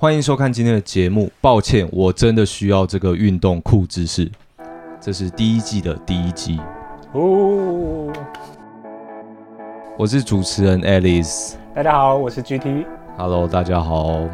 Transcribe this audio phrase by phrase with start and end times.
[0.00, 1.30] 欢迎收看今天的节目。
[1.42, 4.32] 抱歉，我真的需要这个运动裤知识。
[4.98, 6.58] 这是第一季的第一集。
[7.12, 8.10] 哦，
[9.98, 11.52] 我是主持人 Alice。
[11.74, 12.86] 大家好，我是 GT。
[13.18, 14.26] Hello，大家好。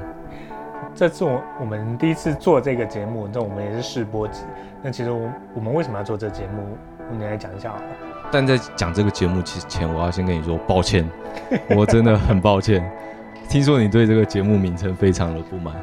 [0.95, 4.43] 这次我我们第一次做这个节目，那我们也是试播集。
[4.85, 6.79] 那其实我我们为什么要做这个节目？
[7.11, 7.83] 你来讲一下好了。
[8.31, 11.05] 但在讲这个节目之前，我要先跟你说抱歉，
[11.77, 12.89] 我真的很抱歉。
[13.49, 15.75] 听说你对这个节目名称非常的不满，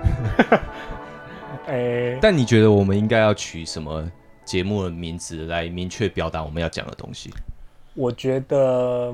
[1.68, 4.04] 哎，但你觉得我们应该要取什么
[4.46, 7.34] 节目的名字来明确表达我们要讲的东西？
[7.96, 9.14] 我觉得，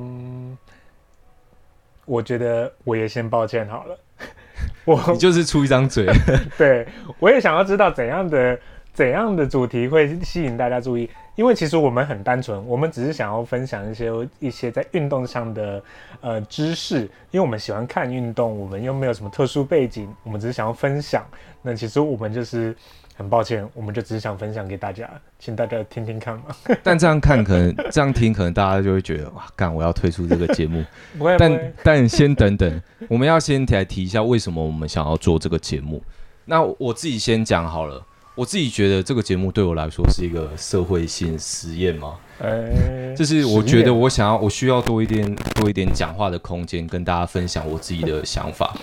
[2.06, 3.98] 我觉得我也先抱歉好了。
[4.84, 6.06] 我你就是出一张嘴，
[6.58, 6.86] 对
[7.20, 8.60] 我也想要知道怎样的
[8.94, 11.10] 怎样的主题会吸引大家注意。
[11.40, 15.82] 因为其实我们很单纯，我们只是想要分享一些一些在运动上的
[16.20, 21.26] 呃知识，因为我们喜欢看运动，我们又没有什么特殊背景，我们只是想要分享。
[21.62, 22.76] 那其实我们就是
[23.16, 25.10] 很抱歉，我们就只是想分享给大家，
[25.40, 26.48] 请大家听听看嘛。
[26.84, 30.84] 但这样看可能这样听，可能大家就会觉得哇，干我要退出这个节目。
[31.18, 36.04] 不会，但但先等等，我们要先来提一下为什么我们想要做这个节目。
[36.44, 38.06] 那我自己先讲好了。
[38.40, 42.72] 我自己觉得这个节目对我来说是一个社会性实验嘛，哎，
[43.14, 48.74] 就是我觉得我想要，我需要多一点多一点讲话的空间，跟大家分享我自己的想法。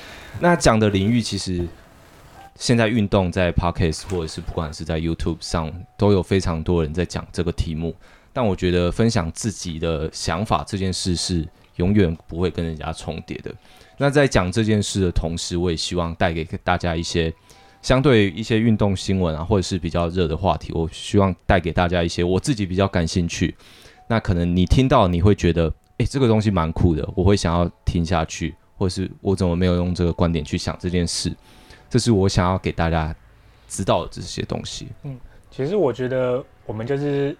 [0.41, 1.67] 那讲的领域其实
[2.57, 7.97] 现在运动在 Podcast 或者是不管是在 YouTube 上都有非常多人在讲这个题目，
[8.35, 13.51] 但我觉得分享自己的想法这件事是永远不会跟人家重叠的。
[13.97, 17.33] 那在讲这件事的同时，我也希望带给大家一些。
[17.87, 23.55] 相对于一些运动新闻啊，或者是比较热的话题，我希望带给大家一些我自己比较感兴趣。
[24.09, 31.33] 那可能你听到你会觉得，诶，这个东西蛮酷的，我会想要听下去，或者是我怎么没有用这个观点去想这件事？
[31.89, 33.15] 这是我想要给大家
[33.69, 34.89] 知道的这些东西。
[35.05, 35.17] 嗯，
[35.53, 37.37] 其实我觉得我们就是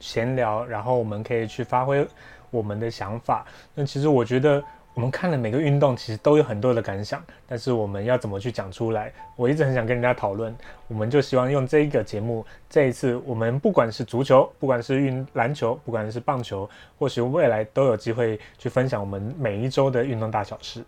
[0.00, 2.08] 闲聊，然后我们可以去发挥
[2.50, 3.44] 我们的想法。
[3.74, 4.64] 那其实我觉得。
[4.98, 9.12] 我们看了每个运动，其实都有很多的感想，但是我们要怎么去讲出来？
[9.36, 10.52] 我一直很想跟人家讨论，
[10.88, 20.84] 我们就希望用这一个节目，这一次我们不管是足球，不管是运篮球，不管是棒球，或许未来都有机会去分享我们每一周的运动大小事。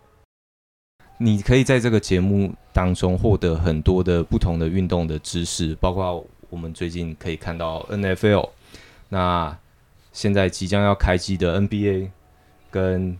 [1.17, 8.49] 你可以在这个节目当中获得很多的不同的运动的知识，包括我们最近可以看到 NFL，
[9.07, 9.57] 那
[10.11, 12.09] 现在即将要开机的 NBA
[12.69, 13.17] 跟。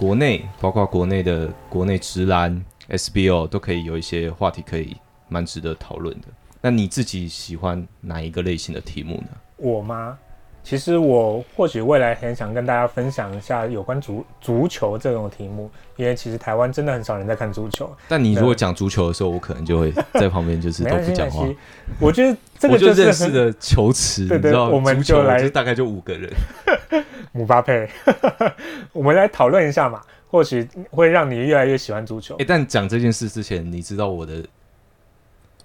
[0.00, 4.96] 国内包括国内的国内直男 SBO 都可以有一些话题可以
[5.28, 6.28] 蛮值得讨论的。
[6.62, 9.28] 那你自己喜欢哪一个类型的题目呢？
[9.58, 10.18] 我吗？
[10.62, 17.90] 其实我或许未来很想跟大家分享一下有关足足球这种题目，因为其实台湾真的很少人在看足球。
[18.08, 21.46] 但你如果讲足球的时候，我可能就会在旁边就是都不讲话。
[21.98, 26.30] 我觉得这个就是认识的 球池，你知道，我们就来大概就五个人。
[27.32, 27.88] 姆巴佩，
[28.92, 32.36] 我们来讨论一下嘛，或许会让你越来越喜欢足球。
[32.38, 34.44] 哎，但讲这件事之前，你知道我的，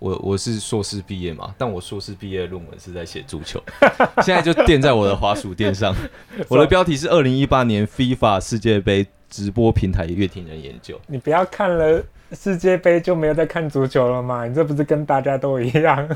[0.05, 3.59] 我我是硕士毕业嘛，但我硕士毕业论文是在写足球，
[4.21, 5.95] 现在就垫在我的滑鼠垫上。
[6.47, 11.01] 我的标题是二零一八年 FIFA 世界杯直播平台乐听人研究。
[11.07, 14.45] 你不要看了世界杯就没有在看足球了吗？
[14.45, 16.07] 你这不是跟大家都一样？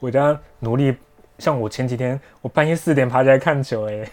[0.00, 0.92] 我这样努力，
[1.38, 4.04] 像我前几天，我半夜四点爬起来看球，哎。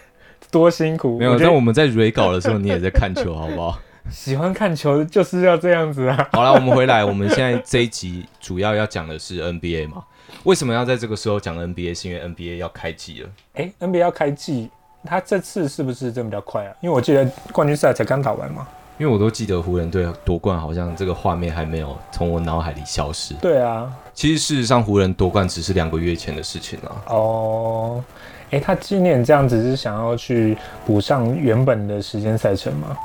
[0.51, 1.17] 多辛苦！
[1.17, 3.79] 没有，但我们在 re 稿的时候，你也在看球，好不好？
[4.09, 6.27] 喜欢看球就是要这样子啊！
[6.33, 10.03] 好了，我们回来，我们现在这一集主要要讲的是 NBA 嘛？
[10.43, 11.93] 为什么要在这个时候讲 NBA？
[11.93, 13.29] 是因为 NBA 要开季了。
[13.55, 14.69] 哎，NBA 要开季，
[15.03, 16.73] 他这次是不是真比较快啊？
[16.81, 18.67] 因为我记得冠军赛才刚打完嘛。
[18.97, 23.33] 因为我都记得湖人队夺冠，好像这个画面还没有从我脑海里消失。
[23.41, 27.01] 对啊，其实事实上湖人夺冠只是两个月前的事情了。
[27.07, 28.03] 哦。
[28.51, 32.95] 哎，他今年这样子是想要去补上原本的时间赛程吗？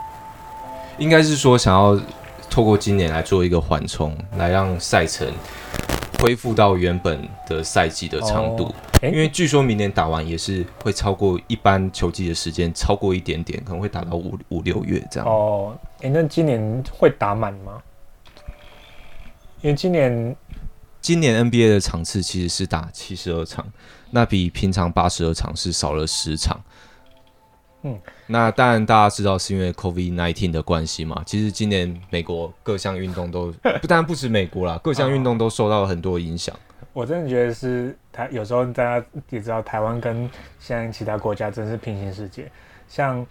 [1.00, 1.98] 应该是说想要
[2.50, 5.26] 透过今年来做一个缓冲，来让赛程
[6.18, 8.72] 恢复到原本的赛季的长度。
[9.02, 15.26] 因为据说明年打完也是会超过一般球季的时间，超过一点点，可能会打到五五六月这样。
[15.26, 17.80] 哦，哎，那今年会打满吗？
[19.62, 20.36] 因为今年
[21.00, 23.66] 今年 NBA 的场次其实是打七十二场。
[24.10, 26.60] 那比平常八十二场是少了十场，
[27.82, 31.22] 嗯，那当然大家知道是因为 COVID nineteen 的关系嘛。
[31.24, 36.54] 其实今年美国各项运动都 不但不止美国啦，各项运动都受到了很多影响。
[36.92, 40.28] 我真的觉得是台有时候大家也知道，台湾跟
[40.58, 42.50] 现在其他国家真是平行世界。
[42.88, 43.24] 像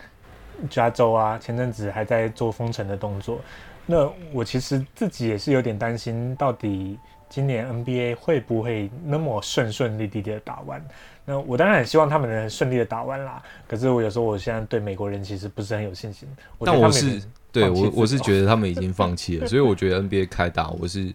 [0.70, 3.40] 加州啊，前阵子还在做封城的动作。
[3.86, 6.98] 那我其实自己也是有点担心，到底
[7.28, 10.84] 今年 NBA 会不会那么顺顺利利的打完？
[11.30, 13.40] 那我当然很希望他们能顺利的打完啦。
[13.68, 16.28] 可是我有时候我现在对美国人其实不是很有信心。
[16.66, 17.22] 但我是
[17.52, 21.06] 对我我是觉得他们已经 放弃了，所以我觉得 NBA 开打，我是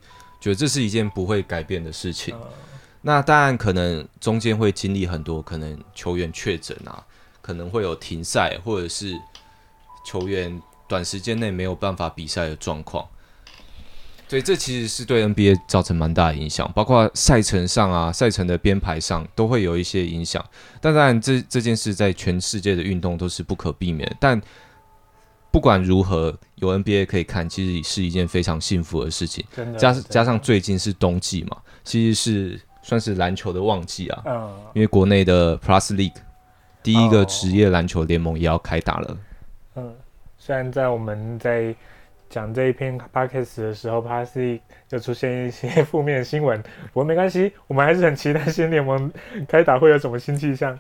[0.41, 2.33] 觉得这是一件不会改变的事情。
[3.03, 7.05] 那当然可能中间会经历很多，可能球员确诊啊，
[7.43, 9.19] 可能会有停赛，或者是
[10.07, 13.05] 球员短时间内没有办法比赛的状况。
[14.27, 20.45] 所以这其实是对 NBA 造成蛮大的影响，包括赛程上啊、赛程的编排上都会有一些影响。
[20.81, 24.11] 但当然，这这件事在全世界的运动都是不可避免。
[24.19, 24.41] 但
[25.53, 29.45] 不管如何，有 NBA 可以看，其实是一件非常幸福的事情。
[29.79, 34.23] 加加上最近是冬季嘛，其实是算是篮球的旺季啊。
[34.27, 34.51] 嗯。
[34.73, 36.17] 因为国内的 Plus League
[36.83, 39.17] 第一个职业篮球联盟也要开打了。
[39.77, 39.95] 嗯，
[40.39, 41.77] 虽然在我们在。
[42.35, 46.61] 讲这一篇 podcast 的时候 p a s 就出现一些 负面新闻，
[46.93, 49.09] 不过没关系，我们还是很期待新联盟
[49.47, 50.77] 开打会有什么新气象。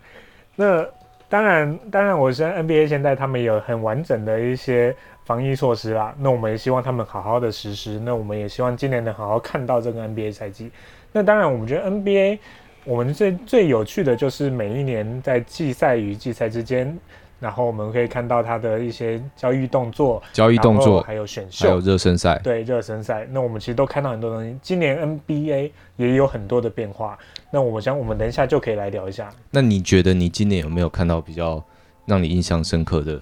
[0.57, 0.85] 那
[1.29, 4.93] 当然，当然，我相信 NBA 现在他们有很完整的一些
[5.25, 6.13] 防疫措施啦。
[6.19, 8.01] 那我们也希望他们好好的实施。
[8.01, 10.73] 那我们也希望今年能好好看到这个 NBA 赛季。
[11.13, 12.41] 那当然，我们觉得 NBA
[12.85, 16.99] 我们最最有趣的就是每一年在季赛与季赛之间。
[17.45, 22.41] 然后我们可以看到他的一些交易动作，交易动作，还有选秀，还有热身赛。
[22.43, 23.29] 对，热身赛。
[23.31, 24.57] 那我们其实都看到很多东西。
[24.63, 27.19] 今年 NBA 也有很多的变化。
[27.51, 29.31] 那我想，我们等一下就可以来聊一下。
[29.51, 31.63] 那你觉得你今年有没有看到比较
[32.07, 33.21] 让你印象深刻的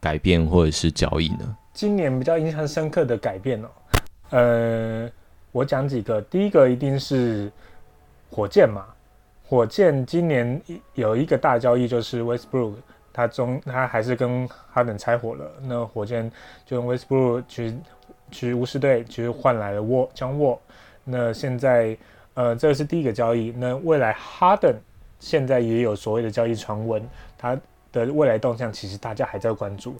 [0.00, 1.54] 改变或者是交易呢？
[1.74, 3.68] 今年比较印象深刻的改变哦，
[4.30, 5.10] 呃，
[5.52, 6.18] 我讲几个。
[6.22, 7.52] 第一个一定是
[8.30, 8.86] 火箭嘛，
[9.46, 10.58] 火箭今年
[10.94, 12.72] 有一个大交易就是 Westbrook。
[13.14, 16.30] 他中他还是跟哈登拆伙了，那火箭
[16.66, 17.74] 就用 Westbrook 去
[18.30, 20.60] 去巫师队，其实换来了沃将沃。
[21.04, 21.96] 那现在
[22.34, 23.54] 呃，这是第一个交易。
[23.56, 24.74] 那未来哈登
[25.20, 27.08] 现在也有所谓的交易传闻，
[27.38, 27.56] 他
[27.92, 29.96] 的未来动向其实大家还在关注。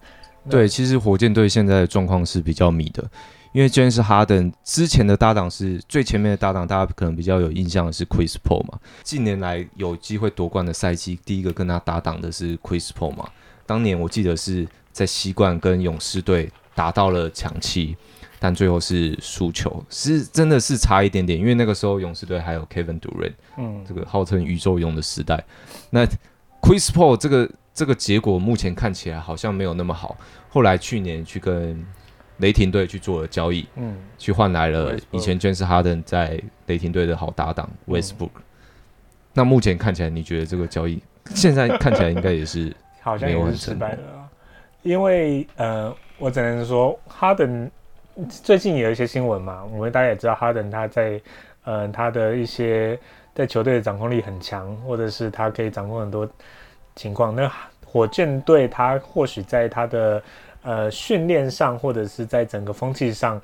[0.49, 3.05] 对，其实火箭队现在的状况是比较迷的。
[3.53, 8.77] 因为 James Harden 之前的搭档是最前面的搭档，大家可能比较有印象的是 Chris Paul 嘛。
[9.05, 13.29] 近年来有机会夺冠的赛季，第一个跟他搭档的是 Chris Paul 嘛。
[13.65, 17.97] 当年我记得是在西冠跟勇士队打到了强七，
[18.41, 21.39] 但最后是输球，是真的是差一点点。
[21.39, 25.45] 因为那个时候勇士队还有 Kevin Durant，嗯，这个号称宇宙勇的时代。
[25.91, 26.05] 那
[26.61, 30.17] Chris Paul 这个这个结果目前看起来好像没有那么好。
[30.49, 31.85] 后来去年去跟
[32.39, 38.31] 雷霆队去做了交易，嗯，去换来了以前詹士哈登在雷霆队的好搭档 Westbrook。
[39.33, 41.03] 那目前看起来，你觉得这个交易
[41.35, 44.03] 现在看起来应该也是好像也是失败的，
[44.83, 47.69] 因为呃，我只能说哈登
[48.29, 51.21] 最近也有一些新闻嘛，我们大家也知道哈登他在
[51.65, 52.97] 呃他的一些
[53.35, 56.29] 在球队的掌控力很强，或者是他可以掌控很多
[56.97, 57.35] 情况。
[57.35, 57.51] 那
[57.85, 60.23] 火箭队他或许在他的
[60.63, 63.41] 呃，训练上或者是在整个风气上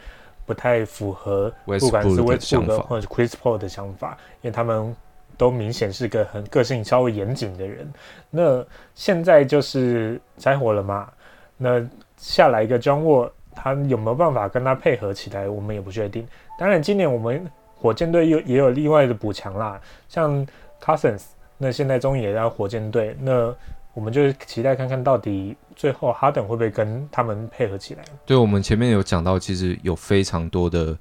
[0.46, 4.96] 不太符合，不管是威斯布鲁克或者 Chris Paul 的想法，因为他们
[5.36, 7.92] 都明显是个很个性稍微严谨的人。
[8.30, 8.64] 那
[8.94, 11.08] 现在就是拆火了嘛？
[11.56, 11.86] 那
[12.16, 15.48] 下来一个 John Wall，他有没有办法跟他配合起来？
[15.48, 16.26] 我们也不确定。
[16.58, 20.46] 当然，今年我们火箭队又也有另外的补强啦，像
[20.82, 21.22] Cousins，
[21.60, 23.54] 那现在终于也在火箭队，那。
[23.92, 28.04] 我们就是期待看看到底最后哈登会不会跟他们配合起来。
[28.24, 30.96] 对，我们前面有讲到，其实有非常多的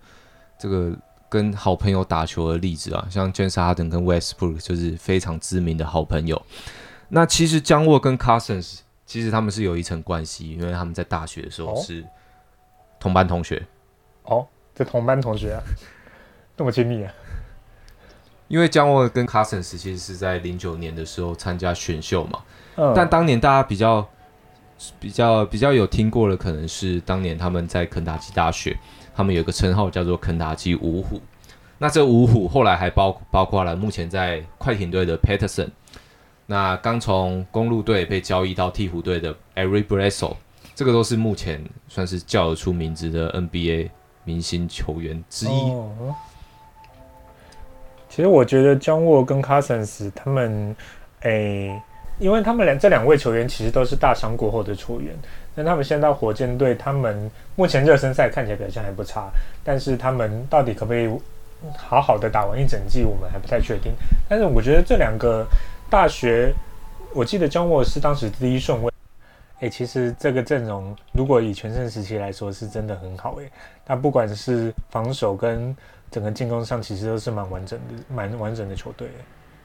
[0.57, 0.91] 这个
[1.29, 6.41] 跟好朋友打球的例子啊，像 James Harden 跟 Westbrook 就是非常知名的好朋友。
[7.09, 12.03] 那其实江沃跟 Cousins 其实他们是有一层关系，因为他们在大学的时候是
[12.99, 13.63] 同班同学。
[14.23, 15.61] 哦，这同班同学啊，
[16.57, 17.13] 那么亲密啊？
[18.49, 22.39] 因为姜沃跟 Cousins 其实是在零九年的时候参加选秀嘛。
[22.93, 24.05] 但当年大家比较
[24.99, 28.77] 比较比较有听过的，可能是当年他们在肯塔基大学，
[29.15, 31.21] 他们有个称号叫做肯塔基五虎。
[31.77, 35.69] 那这五虎后来还包包括了目前在快艇队的 Peterson，
[36.47, 40.35] 那刚从公路队被交易到鹈鹕队的 Eric Bledsoe，
[40.73, 43.89] 这个都是目前算是叫得出名字的 NBA
[44.23, 45.49] 明星球员之一。
[48.09, 50.75] 其实我觉得 John Wall 跟 Cousins 他们，
[51.21, 51.81] 诶。
[52.19, 55.15] 因为他们两这两位球员其实都是大伤过后的球员，
[55.55, 59.29] 那他们现在火箭队，他们目前热身赛看起来表现还不差，
[59.63, 61.09] 但是他们到底可不可以
[61.77, 63.93] 好好的打完一整季，我们还不太确定。
[64.27, 65.47] 但是我觉得这两个
[65.89, 66.53] 大学，
[67.13, 68.91] 我记得江沃是当时第一顺位，
[69.61, 73.49] 哎、其实这个阵容如果以全盛时期来说，是真的很好哎。
[73.85, 75.73] 他不管是防守跟
[76.11, 79.09] 整个进攻上，其实都是蛮完整的，蛮完整的球队。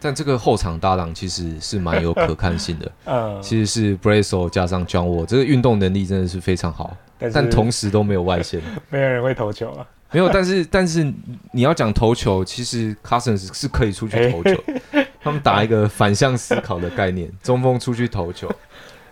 [0.01, 8.61] 但这个后场搭档其实是蛮有可看性的， 嗯，其实是 Brasso 加上 John Wall，这个运动能力真的是非常好，但但同时都没有外线。
[8.91, 9.87] 没有人会投球啊。
[10.11, 11.13] 没有，但是但是
[11.53, 14.63] 你要讲投球，其实 Cousins 是可以出去投球，
[15.21, 18.49] 他们打一个反向思考的概念，中锋出去投球，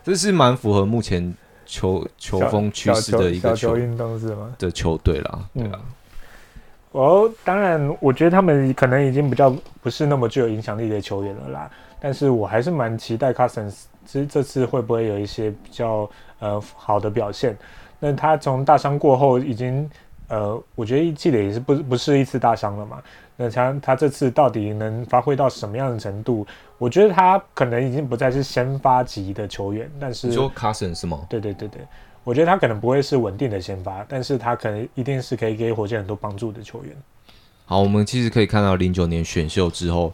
[0.04, 1.34] 这是蛮符合目前
[1.66, 4.54] 球球风趋势的一个球运动是吗？
[4.58, 5.80] 的球队啦，对啊，
[6.92, 11.70] 哦，当然，我觉得他们可能已经比较不是那么具有影响力的球员了啦。
[11.98, 16.08] 但是我还是蛮期待 Cousins 这这次会不会有一些比较
[16.38, 17.56] 呃好的表现。
[17.98, 19.88] 那他从大伤过后已经
[20.28, 23.02] 呃，我觉得记得也是不不是一次大伤了嘛。
[23.36, 26.46] 那他他这次到底能发挥到什么样的程度？
[26.78, 31.24] 我觉得他可能已经不再是先发级的球员，但是你说 Cousins 是吗？
[31.28, 31.82] 对对对对，
[32.24, 36.94] 我觉得他可能不会是稳定的先发，但是他可能一定是可以给火箭很多帮助的球员。
[37.64, 40.12] 好，我们其实可以看到零九年选秀之后，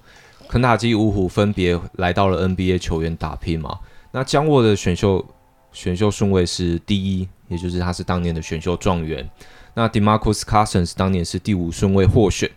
[0.49, 3.79] 肯塔基五虎分别来到了 NBA 球员打拼嘛。
[4.13, 5.25] 那江沃的选秀
[5.73, 9.29] 选秀顺位是第一，也就是他是当年的选秀状元。
[9.75, 12.51] 那 Demarcus Cousins 当年是第五顺位获选，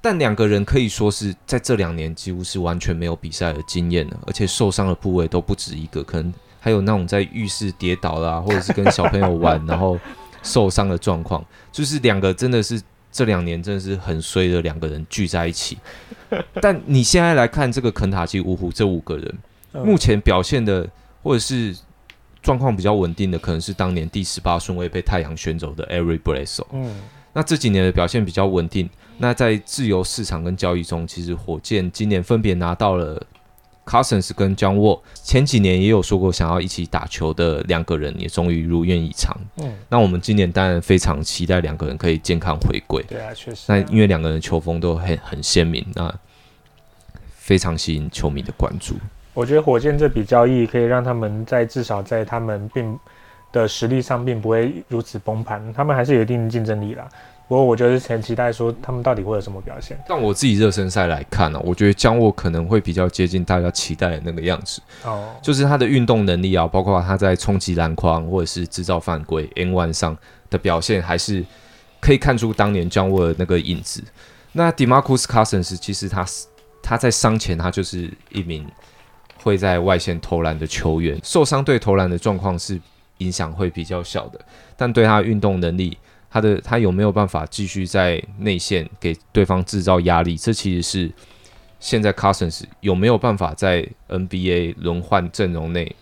[0.00, 9.98] 但两个人可以说是在这两年几乎是完全没有比赛的经验了，而且受伤的部位都不止一个，可能还有那种在浴室跌倒啦、或者是跟小朋友玩 然后
[10.42, 15.78] 受伤的状况，就是两个真的是这两年真的是很衰的两个人聚在一起。
[16.62, 19.38] 但你现在来看这个肯塔基五虎这五个人，
[19.72, 20.88] 嗯目前表现的
[21.22, 21.76] 或者是
[22.42, 26.64] 状况比较稳定的，可能是当年第十八顺位被太阳选走的 Bledsoe。
[26.72, 26.94] 嗯，
[27.32, 28.88] 那这几年的表现比较稳定。
[29.18, 33.22] 那在自由市场跟交易中，其实火箭今年分别拿到了
[33.90, 39.36] Cousins 跟 John Wall，前几年也有说过想要一起打球的两个人，也终于如愿以偿。
[39.56, 43.02] 嗯，那我们今年当然非常期待两个人可以健康回归。
[43.08, 43.86] 对啊，确实那啊。
[43.90, 46.14] 因为两个人的球风都很很鲜明，那
[47.34, 48.94] 非常吸引球迷的关注。
[49.34, 52.96] 我觉得火箭这笔交易可以让他们在至少在他们并
[53.50, 57.08] 的实力上并不会如此崩盘，他们还是有一定的竞争力啦。
[57.50, 65.34] 不过我就是很期待说他们到底会有什么表现但我自己热身赛来看呢、我觉得江沃可能会比较接近大家期待的那个样子，哦。
[65.42, 70.16] 就是他的运动能力啊，包括他在冲击篮筐或者是制造犯规 N one 上
[70.48, 71.44] 的表现，还是
[71.98, 74.00] 可以看出当年江沃的那个影子。
[74.52, 76.46] 那 Demarcus Cousins 其实他是
[76.80, 78.64] 他在伤前他就是一名
[79.42, 82.80] 会在外线投篮的球员，受伤对投篮的状况是
[83.18, 84.40] 影响会比较小的，
[84.76, 85.98] 但对他的运动能力，
[86.30, 91.12] 他的他有没有办法继续在内线给对方制造压力，这其实是
[91.80, 95.96] 现在 Cousins 有没有办法在 NBA 轮换阵容内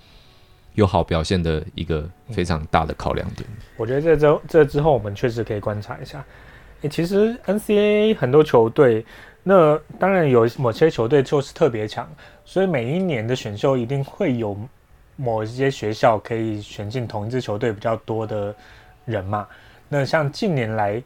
[0.75, 3.49] 有好表现的一个非常大的考量点。
[3.77, 6.25] 我觉得这之后这之后我们确实可以观察一下。
[6.83, 9.05] 诶，其实 NCAA 很多球队，
[9.43, 12.09] 那当然有某些球队就是特别强，
[12.45, 14.57] 所以每一年的选秀一定会有
[15.17, 18.55] 某一些学校可以选进同一支球队比较多的
[19.07, 19.47] 人嘛。
[19.89, 21.03] 那像近年来，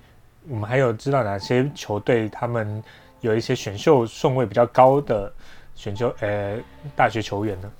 [0.49, 2.83] 我们还有知道哪些球队他们
[3.21, 5.33] 有一些选秀顺位比较高的
[5.75, 6.59] 选秀呃
[6.97, 7.71] 大学球员呢？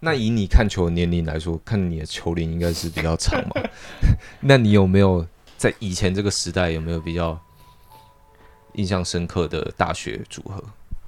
[0.00, 3.62] 那以你看球的年龄来说，看你的球龄应该是比较长嘛？
[4.40, 7.38] 那你有没有在以前这个时代有没有比较
[8.74, 10.62] 印象深刻的大学组合？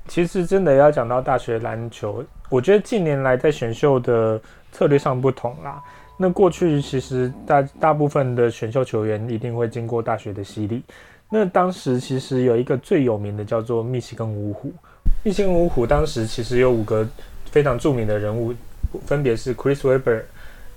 [0.09, 4.41] 其实真的要讲到大学篮球，我觉得近年来在选秀的
[4.73, 5.81] 策略上不同啦。
[6.23, 10.83] 那过去其实大大部分的选秀球员一定会经过大学的洗礼。
[11.31, 14.71] 那当时其实有一个最有名的叫做密西根五虎，
[15.25, 17.09] 密西根五虎当时其实有五个
[17.51, 18.53] 非常著名的人物，
[19.07, 20.21] 分别是 Chris Webber，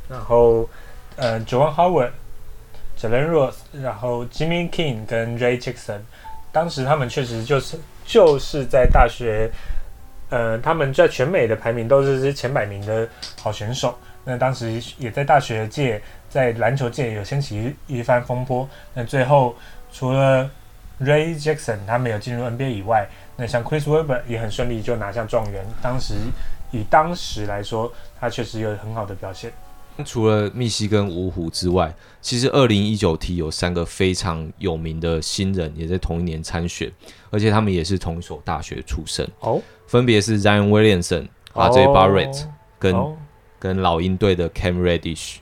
[0.08, 0.70] 然后
[1.18, 2.12] 呃 Joan Howard、
[2.98, 6.00] Jalen Rose，然后 Jimmy King 跟 Ray Jackson。
[6.54, 9.52] 当时他们确实就是就是在大学，
[10.30, 13.06] 呃，他们在全美的排名都是前百名的
[13.42, 13.94] 好选手。
[14.26, 18.68] 那当时也在大学界，在篮球界有掀起一一番风波。
[18.94, 19.56] 那最后
[19.92, 20.50] 除了
[21.02, 25.66] Ray Jackson 他没有进入 NBA 以外，那像 Chris Webber 也很顺利就拿下状元。
[25.82, 26.16] 当时
[26.72, 29.52] 以当时来说，他确实有很好的表现。
[30.04, 36.92] 除了密西根五虎之外，其实二零一九 T 有三个非常有名的新人也在同一年参选，
[37.30, 42.46] 而且他们也是同一所大学出身，哦分别是 Zion Williamson、RJ Barrett
[42.80, 43.16] 跟、哦
[43.64, 45.38] 跟老鹰队的 Cam Reddish。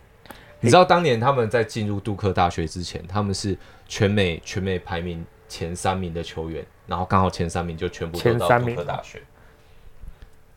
[0.59, 9.19] 你知道当年他们在进入杜克大学之前，他们是全美全美排名前三名的球员，然后刚好前三名就全部都到杜前三名克大学。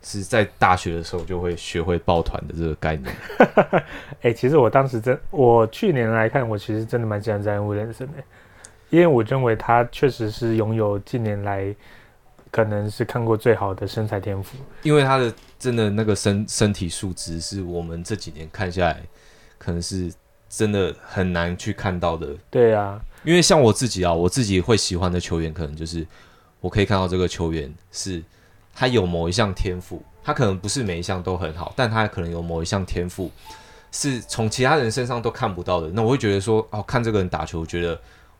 [0.02, 3.16] 是在大学的时候就会学会抱团的这个概念。
[4.20, 8.12] 哎、其实我当时真，我去年来看，我其实真的蛮喜欢詹威廉森的，
[8.90, 11.74] 因为我认为他确实是拥有近年来
[12.50, 14.58] 可能是看过最好的身材天赋。
[14.82, 15.32] 因为他的
[15.64, 19.02] 真的那个身身体素质是我们这几年看下来，
[19.56, 20.12] 可能是
[20.46, 22.28] 真的很难去看到的。
[22.50, 26.06] 对啊，因为像我自己啊，我自己会喜欢的球员，可能就是
[26.60, 28.22] 我可以看到这个球员是
[28.74, 33.30] 他有某一项天赋，他可能不是每一项都很好，但他可能有某一项天赋
[33.90, 35.88] 是从其他人身上都看不到的。
[35.92, 37.98] 那我会觉得说，哦，看这个人打球，觉得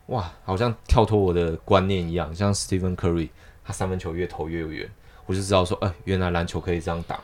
[0.09, 3.29] 哇，好像跳脱我的观念一样，像 Stephen Curry，
[3.63, 4.87] 他三分球越投越远，
[5.25, 7.19] 我就知道说，哎、原来篮球可以这样打。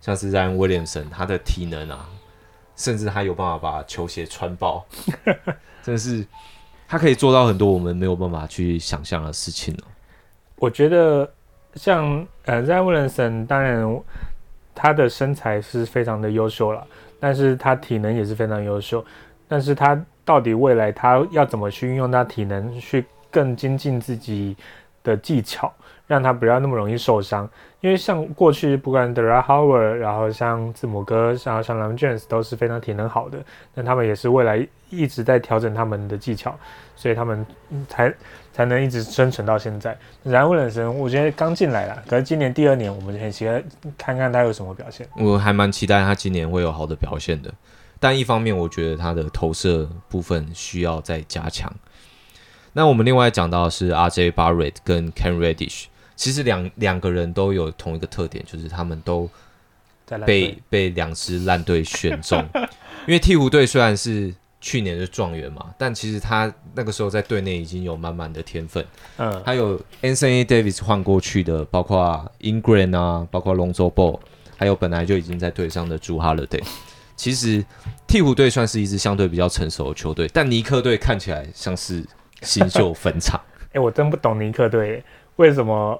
[0.00, 2.08] 像是在威廉森他的体能啊，
[2.74, 4.84] 甚至他有办法把球鞋穿爆，
[5.82, 6.26] 真的是
[6.88, 9.84] 他可以做到很多我们没有办法去想象的事情哦。
[10.56, 11.30] 我觉得
[11.74, 14.02] 像呃 z a n Williamson，当然
[14.74, 16.86] 他的身材是非常的优秀了，
[17.18, 19.04] 但是他体能也是非常优秀。
[19.46, 24.56] 但是他到底未来他要怎么去运用他体能去更精进自己
[25.02, 25.70] 的技巧，
[26.10, 27.48] 让他不要那么容易受伤？
[27.80, 33.38] 因为像过去不管 d e r a Howard，然后像字母哥，像像 Lam James 都是非常体能好的，
[33.72, 36.58] 但他们也是未来一直在调整他们的技巧，
[36.96, 37.46] 所以他们
[37.88, 38.12] 才
[38.52, 39.96] 才能一直生存到现在。
[40.24, 43.62] 然后冷神，我觉得刚进来了，可是今年第二年，我们很期待
[43.96, 45.06] 看看他有什么表现。
[45.16, 47.54] 我还蛮期待他今年会有好的表现的，
[48.00, 51.72] 但一方面我觉得他的投射部分需要再加强。
[52.72, 55.86] 那我们另外讲到的是 RJ Barrett 跟 Ken Reddish，
[56.20, 59.26] 其实两两个人都有同一个特点，就是他们都
[60.26, 62.46] 被被两支烂队选中，
[63.08, 68.84] 因为鹈鹕队虽然是去年的状元嘛，但其实他那个时候在队内已经有满满的天分，
[69.16, 74.20] 嗯，还有 Anthony Davis 换过去的，包括 Ingram 啊，包括 Lonzo Ball，
[74.58, 76.62] 还有本来就已经在队上的朱 Holiday。
[77.16, 77.64] 其实
[78.06, 82.04] 鹈鹕队算是一支相对比较成熟的球队，但尼克队看起来像是
[82.42, 83.40] 新秀坟场。
[83.72, 85.02] 哎、我真不懂尼克队
[85.36, 85.98] 为什么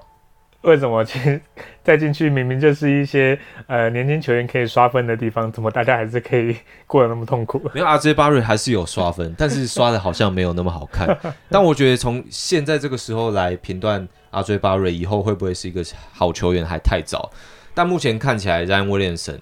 [0.61, 1.41] 为什么进
[1.83, 7.59] 再进去，明明就是一些呃年轻球员可以刷分的地方，怎么大家还是可以过得那么痛苦？
[7.73, 11.17] 没有 RJ 巴瑞还是有刷分，但是刷的好像没有那么好看。
[11.49, 15.83] 但我觉得从现在这个时候来评断 RJ 巴瑞以后会不会是一个
[16.13, 17.31] 好球员还太早。
[17.73, 19.39] 但目前看起来，Ryan Williamson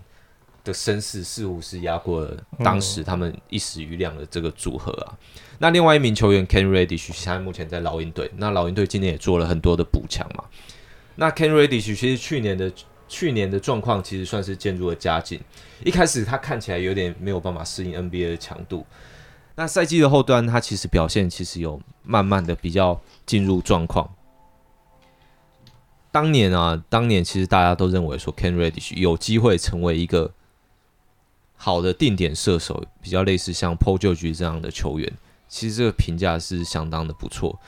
[0.63, 5.17] 的身世似乎是压过了当时他们一时余亮的这个组合啊。
[5.57, 10.45] 那另外一名球员 Ken Reddish，现在目前在老鹰队，那老鹰队今年也做了很多的补强嘛。
[11.19, 12.71] 那 Ken Reddish 其实去年的
[13.09, 15.37] 去年的状况其实算是渐入了佳境。
[15.83, 18.85] 一开始他看起来有点没有办法适应 NBA 的强度，
[19.55, 24.09] 那赛季的后端他其实表现其实有慢慢的比较进入状况。
[26.09, 30.31] 当年啊，当年其实大家都认为说 Ken Reddish 有机会成为一个
[31.57, 35.11] 好的定点射手，比较类似像 Paul George 这样的球员。
[35.49, 37.59] 其实这个评价是相当的不错。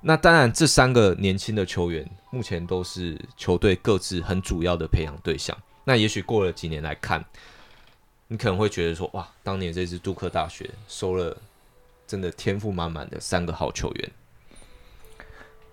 [0.00, 5.56] 那当然，这三个年轻的球员目前都是球队各自很主要的培养对象。
[5.84, 7.24] 那也许过了几年来看，
[8.28, 11.36] 你可能会觉得说，哇，当年这支杜克大学收了
[12.06, 14.10] 真的天赋满满的三个好球员。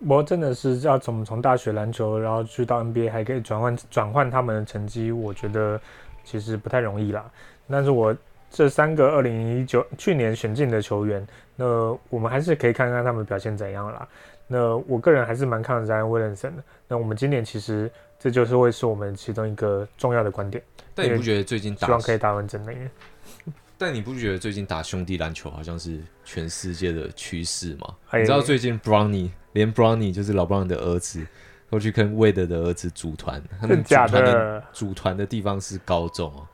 [0.06, 5.80] 我真的是要从从大学篮球，然后去到 NBA，还可以转换转换他们的成绩，我觉得
[6.26, 7.30] 其实不太容易啦。
[7.70, 8.16] 但是我
[8.54, 11.66] 这三个二零一九去年选进的球员，那
[12.10, 14.08] 我们还是可以看看他们表现怎样啦。
[14.46, 16.64] 那我个人还是蛮看好 Zion Williamson 的。
[16.88, 20.64] 那我们今年其实这就是会是我们其中一个重要的观点，
[20.94, 22.72] 但你不觉得最近打希望可以打完整的。
[23.76, 27.96] 但你不觉得最近打兄弟篮球好像是全世界的趋势吗？
[28.12, 31.26] 哎你知道最近 Brownie 连 Brownie 就是老 Brown 的儿子，
[31.72, 34.64] 都去跟 Wade 的儿子组团，他们组团的的？
[34.72, 36.48] 组团的地方是高中哦，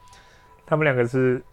[0.65, 1.43] 他们两个是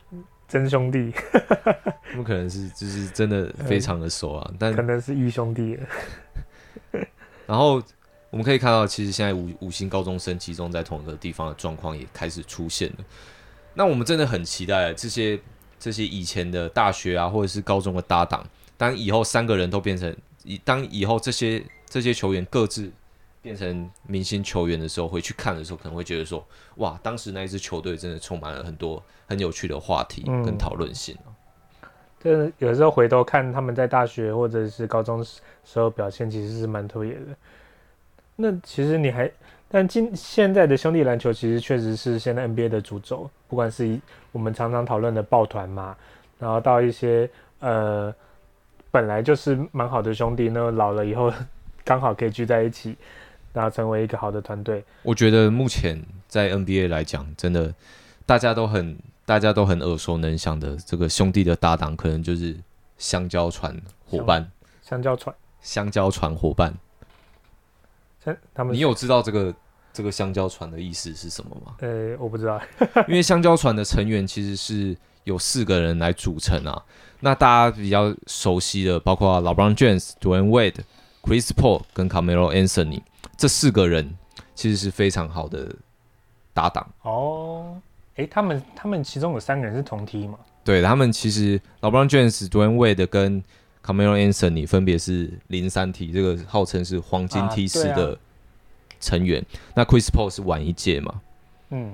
[0.48, 1.12] 真兄弟，
[2.10, 4.50] 他们可能是就是真的非常的熟啊。
[4.58, 5.78] 但可能是义兄弟。
[7.46, 7.82] 然后
[8.30, 12.96] 我们可以看到，其实现在五五星高中生集中在同一个地方的状况也开始出现了。
[13.74, 15.38] 那我们真的很期待这些
[15.78, 18.44] 这些以前的大学啊，或者是高中的搭档，
[18.76, 22.90] 当以后三个人都变成以当以后这些这些球员各自
[23.46, 26.44] 变成明星球员的时候，回去看的时候，可能会觉得说，
[26.78, 31.30] 哇，当时那一支球队真的充满了很多很有趣的话题嗯跟讨论性哦
[32.18, 37.20] 真的有时候回头看他们在大学或者是高中时时候表现，其实是蛮特别的。
[38.34, 39.30] 那其实你还，
[39.68, 43.96] 但今现在的兄弟篮球其实确实是现在 NBA 的主轴，不管是
[44.32, 45.96] 我们常常讨论的抱团嘛，
[46.40, 47.30] 然后到一些
[47.60, 48.12] 呃
[48.90, 51.32] 本来就是蛮好的兄弟，那老了以后
[51.84, 52.96] 刚好可以聚在一起。
[53.56, 54.84] 然后成为一个好的团队。
[55.02, 57.74] 我觉得目前在 NBA 来讲，真的
[58.26, 62.54] 大家都很大家都很耳熟能详的这个兄弟的搭档，可能就是
[62.98, 64.50] 香蕉船伙伴，
[64.82, 66.74] 香蕉船，香蕉船伙伴。
[68.52, 69.54] 他们你有知道这个
[69.90, 71.76] 这个香蕉船的意思是什么吗？
[71.78, 72.60] 呃，我不知道。
[73.08, 76.84] 因为香蕉船的成员其实是有四个人来组成啊。
[77.20, 80.80] 那大家比较熟悉的，包括 LeBron James、Dwayne Wade、
[81.22, 83.00] Chris Paul 跟 Carmelo Anthony
[83.36, 84.16] 这四个人，
[84.54, 85.74] 其实是非常好的
[86.54, 86.86] 搭档。
[87.02, 87.80] 哦，
[88.16, 90.38] 诶，他们他们其中有三个人是同梯嘛？
[90.64, 93.42] 对他们其实 LeBron James、Dwayne Wade 跟
[93.84, 98.18] Carmelo Anthony 分别是零三梯，这个号称是黄金梯式啊的
[99.00, 99.44] 成员。
[99.74, 101.20] 那 Chris Paul 是晚一届嘛？
[101.70, 101.92] 嗯，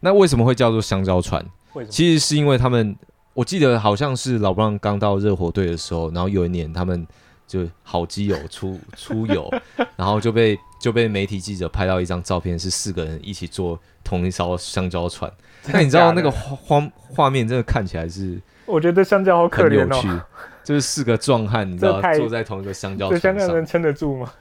[0.00, 1.44] 那为什么会叫做香蕉船？
[1.88, 2.96] 其实是因为他们，
[3.32, 7.06] 我记得好像是老布朗刚到热火队的时候，然后有一年他们
[7.46, 9.48] 就好基友出 出游，
[9.94, 15.30] 然后就被就被媒体记者拍到一张照片，是四个人一起坐同一艘香蕉船。
[15.66, 20.22] 那你知道那个画画画面真的看起来是我觉得香蕉好可怜哦，
[20.64, 23.48] 就是四个壮汉，你知道坐在同一个香蕉这香船上。
[23.48, 24.32] 蕉能撑得住吗？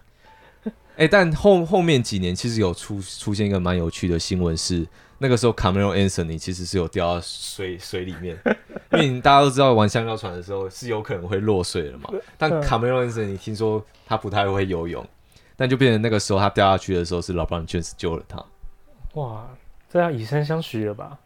[0.95, 4.85] 哎、但后后面几年其实有出出现一个蛮有趣的新闻是，
[5.19, 8.37] 那个时候 Carmelo Anthony 其实是有掉到水水里面，
[8.91, 12.09] 因为大家都知道玩香蕉船的时候是有可能会落水的嘛。
[12.37, 15.05] 但嗯 Carmelo Anthony 听说他不太会游泳，
[15.59, 18.41] 但就变成那个时候他掉下去的时候是 LeBron James 救了他。
[19.15, 19.45] 哇，
[19.89, 21.17] 这要以身相许了吧？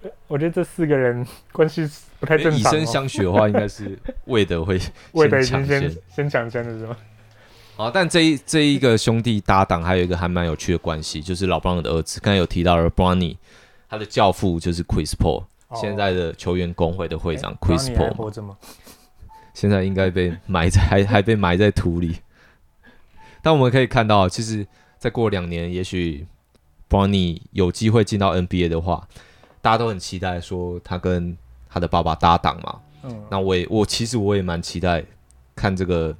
[0.00, 2.56] 我我觉得这四个人关系不太正常、哦。
[2.56, 4.78] 以身相许的话，应该是魏德会
[5.42, 5.92] 先先。
[6.08, 6.96] 先抢先的是吗？
[7.76, 13.36] 好，但这一这一个兄弟搭档还有一个还蛮有趣的关系，就是老布朗的儿子，刚才有提到了 Bronny，
[13.90, 18.54] 他的教父就是 Chris Paul，、哦现在的球员工会的会长 Chris Paul？
[19.52, 22.18] 现在应该被埋在还还被埋在土里。
[23.44, 26.26] 但我们可以看到，其实再过两年，也许
[26.88, 29.06] Bronny 有机会进到 NBA 的话，
[29.60, 31.36] 大家都很期待说他跟
[31.68, 32.80] 他的爸爸搭档嘛。
[33.02, 35.04] 嗯，那我也我其实我也蛮期待
[35.54, 36.16] 看这个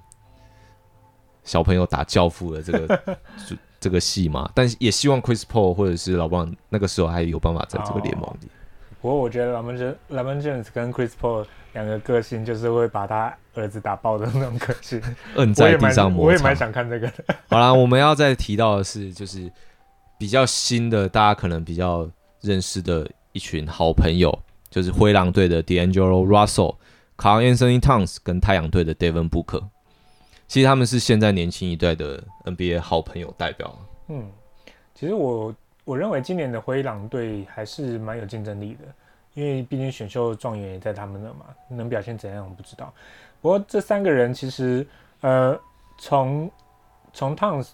[1.44, 8.48] 小朋友打教父的这个这 这个戏嘛，但是也希望 Chris Paul 或者是老布朗那个时候还有办法在这个联盟里。
[9.00, 15.00] 不过我觉得 Lemon James Lemon James 跟 Chris Paul 两个个性就是会把他儿子打爆的那种个性，
[15.36, 16.56] 摁在地上摩擦也蛮。
[16.56, 17.24] 想看这个的。
[17.50, 19.50] 好啦，我们要再提到的是，就是
[20.18, 22.08] 比较新的，大家可能比较
[22.40, 24.36] 认识的一群好朋友，
[24.70, 26.76] 就是灰狼队的 D'Angelo Russell、
[27.16, 29.64] Carl Anthony Towns 跟太阳队的 Devin Booker。
[30.46, 33.76] 其实他们是现在年轻一代的 NBA 好朋友代表。
[34.08, 34.30] 嗯，
[34.94, 35.52] 其实我
[35.84, 38.80] 我认为今年的灰狼队还是蛮有竞争力的，
[39.34, 42.92] 因为毕竟选秀状元也在他们那嘛，能表现怎样我不知道。
[43.40, 44.86] 不过这三个人其实，
[45.20, 45.58] 呃，
[45.98, 46.50] 从
[47.12, 47.68] 从 Towns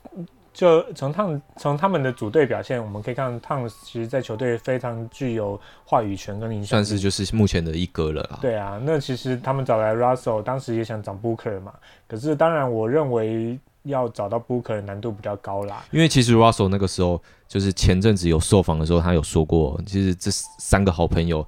[0.53, 8.39] 就从 Towns 从他们的组队表现，我们可以看到 Towns 其实在球队非常具有话语权跟影响力，算是就是目前的一哥了啦。
[8.41, 11.73] 对啊，那其实他们找来 Russell，当时也想找 Booker 嘛，
[12.09, 15.85] 可是当然我认为要找到 Booker 的难度比较高啦。
[15.91, 21.47] 因为其实 Russell 那个时候就是前阵子有受访的时候，他有说过，其实这三个好朋友，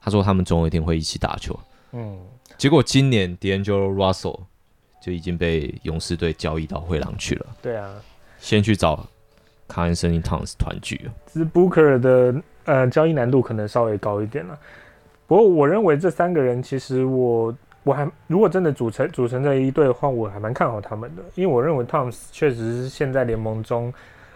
[0.00, 1.58] 他说他们总有一天会一起打球。
[1.92, 2.18] 嗯，
[2.56, 4.40] 结果今年 D'Angelo Russell
[5.00, 7.94] 就已经被勇士队交易到灰狼去了，对啊，
[8.38, 9.06] 先去找
[9.68, 11.12] Carl Anthony Towns 团聚了。
[11.32, 12.34] 只是 Booker 的
[12.64, 14.58] 呃交易难度可能稍微高一点了。
[15.28, 17.54] 不过我认为这三个人其实我
[17.86, 23.94] 我还如果真的组成组成这一队的话，我还蛮看好他们的，因为我认为 Towns 确实是现在联盟中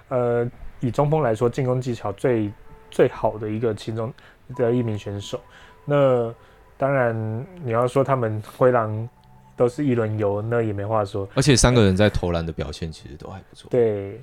[0.08, 2.48] 呃以中锋来说进攻技巧最
[2.92, 4.14] 最好的一个其中
[4.54, 5.40] 的一名选手。
[5.84, 6.32] 那
[6.78, 9.08] 当然你要说他们灰狼
[9.56, 11.28] 都是一轮游，那也没话说。
[11.34, 13.68] 而且三个人在投篮的表现其实都还不错。
[13.68, 14.20] 对，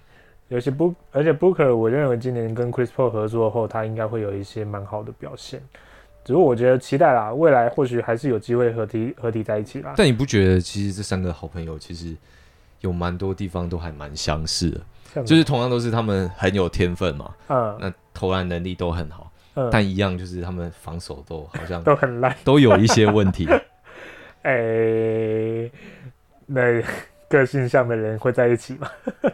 [0.47, 5.61] 有些 Book，而且 Booker，我认为今年跟 Chris Paul 合作后，他应该会有一些蛮好的表现。
[6.27, 9.93] 只是我觉得期待啦，未来或许还是有机会合体合体在一起啦。
[9.95, 12.13] 但你不觉得其实这三个好朋友其实
[12.81, 14.69] 有蛮多地方都还蛮相似
[15.15, 15.23] 的？
[15.23, 22.35] 就是同样都是他们很有天分嘛，嗯那投篮能力都很好，嗯，但一样就是他们防守都好像都很烂。
[22.43, 23.47] 都有一些问题。
[24.43, 25.71] 哎、
[26.45, 26.83] 那
[27.29, 28.91] 个性上的人会在一起吗？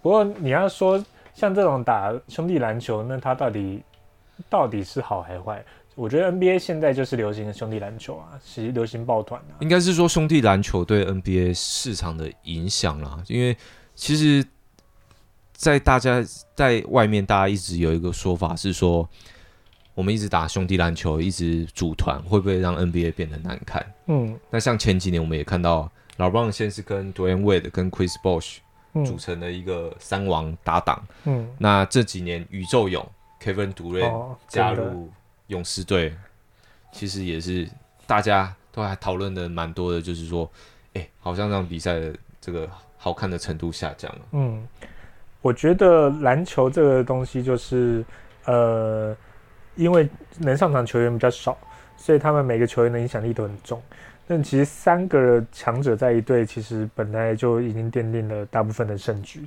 [0.00, 1.04] 不过你要说
[1.34, 3.82] 像这种打兄弟篮球，那他到底
[4.48, 5.64] 到底是好还坏？
[5.94, 9.54] 我觉得 NBA 现在就是流行兄弟篮球啊，其实流行抱团啊。
[9.60, 13.56] 应该是说兄弟篮球对 NBA 市场的影响啦，因为
[13.94, 14.44] 其实，
[15.52, 16.20] 在大家
[16.56, 19.08] 在外面，大家一直有一个说法是说，
[19.94, 23.94] 我们一直打兄弟篮球，一直组团，会不会让 NBA 变得难看？
[24.06, 28.56] 嗯，那像前几年我们也看到，老布朗先是跟 Dwayne Wade 跟 Chris Bosh
[29.06, 31.00] 组成了一个三王搭档。
[31.22, 33.08] 嗯，那这几年宇宙勇
[33.40, 35.10] Kevin 杜瑞哦，真的加入
[35.48, 36.14] 勇士队，
[36.92, 37.68] 其实也是
[38.06, 40.50] 大家都还讨论的蛮多的，就是说，
[40.94, 44.20] 哎、好像让比赛的这个好看的程度下降了。
[44.32, 44.66] 嗯，
[45.42, 48.04] 我觉得篮球这个东西就是，
[48.44, 49.14] 呃，
[49.76, 51.56] 因为能上场球员比较少，
[51.96, 53.82] 所以他们每个球员的影响力都很重。
[54.26, 59.46] 但其实三个强者在一队，其实本来就已经奠定了大部分的胜局。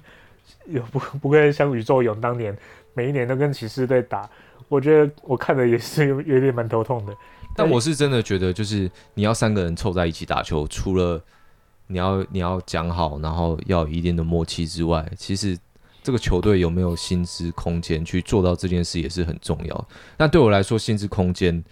[0.67, 2.55] 有不不会像宇宙勇当年
[2.97, 4.27] 每一年都跟骑士队打，
[4.67, 7.15] 我觉得我看的也是有 有点蛮头痛的。
[7.55, 11.23] 但我是真的觉得，就是你要三个人凑在一起打球，除了
[11.85, 15.55] 你要你要讲好，然后要有一定的默契之外，其实
[16.01, 19.87] 这个球队有没有薪资空间去做到这件事也是很重要。
[20.17, 21.63] 但对我来说，薪资空间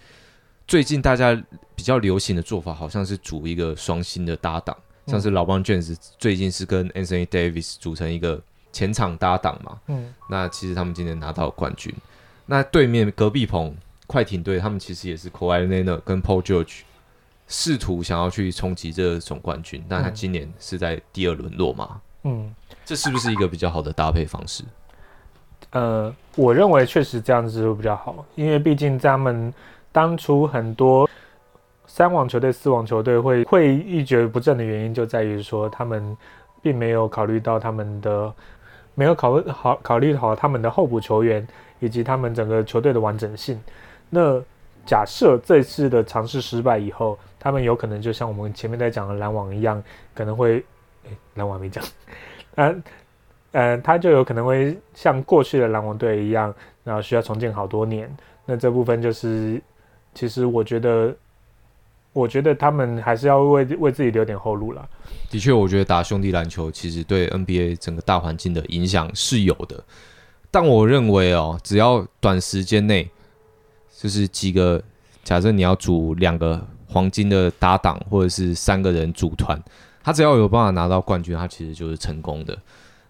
[0.68, 1.34] 最近大家
[1.74, 8.42] 比较流行的做法，好像是组一个双星的搭档，像是老邦 James 最近是跟 Anthony Davis 组成一个
[8.76, 11.90] 前场搭档嘛，嗯那其实他们今年拿到冠军。
[12.44, 13.74] 那对面隔壁棚
[14.06, 16.80] 快艇队，他们其实也是 k a w i Leonard 跟 Paul George
[17.48, 22.54] 试图想要去冲击这总冠军，但他嗯今年是在第二轮落马，嗯。
[22.84, 24.62] 这是不是一个比较好的搭配方式？
[25.70, 29.52] 呃，我认为确实这样子会比较好，因为毕竟他们
[29.90, 31.08] 当初很多
[31.86, 36.16] 三网球队、四网球队会会一蹶不振的原因，就在于说他们
[36.62, 38.32] 并没有考虑到他们的
[38.96, 41.46] 没有考虑好考虑好他们的候补球员
[41.78, 43.60] 以及他们整个球队的完整性。
[44.10, 44.42] 那
[44.84, 49.82] 假设这次的尝试失败以后，他们有可能就像我们前面在讲的篮网一样，
[50.14, 50.64] 可能会，
[51.04, 51.84] 诶，篮网没讲，
[52.54, 52.82] 嗯、
[53.52, 56.54] 呃，他就有可能会像过去的篮网队一样，
[56.84, 58.08] 然后需要重建好多年。
[58.44, 59.60] 那这部分就是，
[60.14, 61.14] 其实我觉得，
[62.16, 64.88] 我觉得他们还是要为为自己留点后路啦。
[65.28, 69.84] 的确，我觉得打兄弟篮球其实对 NBA 整个大环境的影响是有的，
[70.50, 73.10] 但我认为哦，只要短时间内，
[74.00, 74.82] 就是几个，
[75.22, 79.62] 假设你要组两个黄金的搭档，或者是三个人组团，
[80.02, 82.56] 他只要有办法拿到冠军，他其实就是成功的。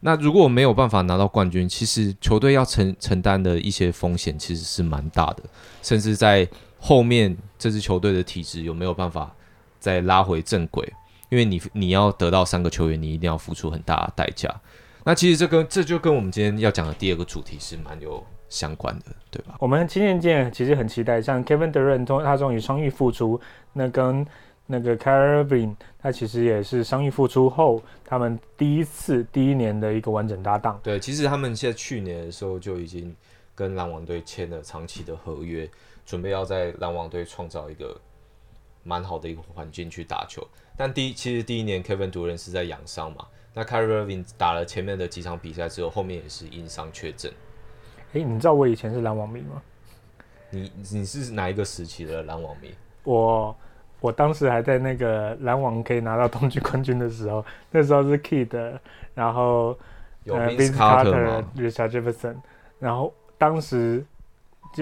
[0.01, 5.45] 那如果没有办法拿到冠军，其实球队要承承担的一些风险其实是蛮大的，
[5.83, 9.35] 甚至在后面这支球队的体质有没有办法
[9.79, 10.91] 再拉回正轨，
[11.29, 14.55] 因为你你要得到三个球员，你一定要付出很大的代价。
[15.05, 19.57] 那其实这跟这就跟我们今天要讲的第二个主题是蛮有相关的，对吧？
[19.61, 23.41] 我们今年届其实很期待，像 Kevin Durant 终他终于伤愈复出，
[23.73, 24.27] 那跟
[24.67, 30.81] 那个 Irving 他其实也是伤愈复出后，他们第一次第一年的一个完整搭档。
[30.83, 33.15] 对，其实他们现在去年的时候就已经
[33.55, 35.71] 跟篮网队签了长期的合约，
[36.07, 38.01] 准备要在篮网队创造一个
[38.85, 40.47] 蛮好的一个环境去打球。
[40.77, 47.33] 但第一，其实第一年 Kevin Durant 是在养伤嘛，那 Kyrie Irving 打了前面的几场比赛之后，后面也是因伤缺阵。
[48.13, 49.61] 诶，你知道我以前是篮网迷吗？
[50.51, 52.73] 你你是哪一个时期的篮网迷？
[53.03, 53.57] 我
[54.01, 58.79] 我当时还在那个篮网可以拿到东区冠军的时候，那时候是 Kid，
[59.15, 59.77] 然后
[60.25, 62.37] 有呃 Vince Vince Carter 吗？Richard Jefferson，
[62.79, 64.05] 然后当时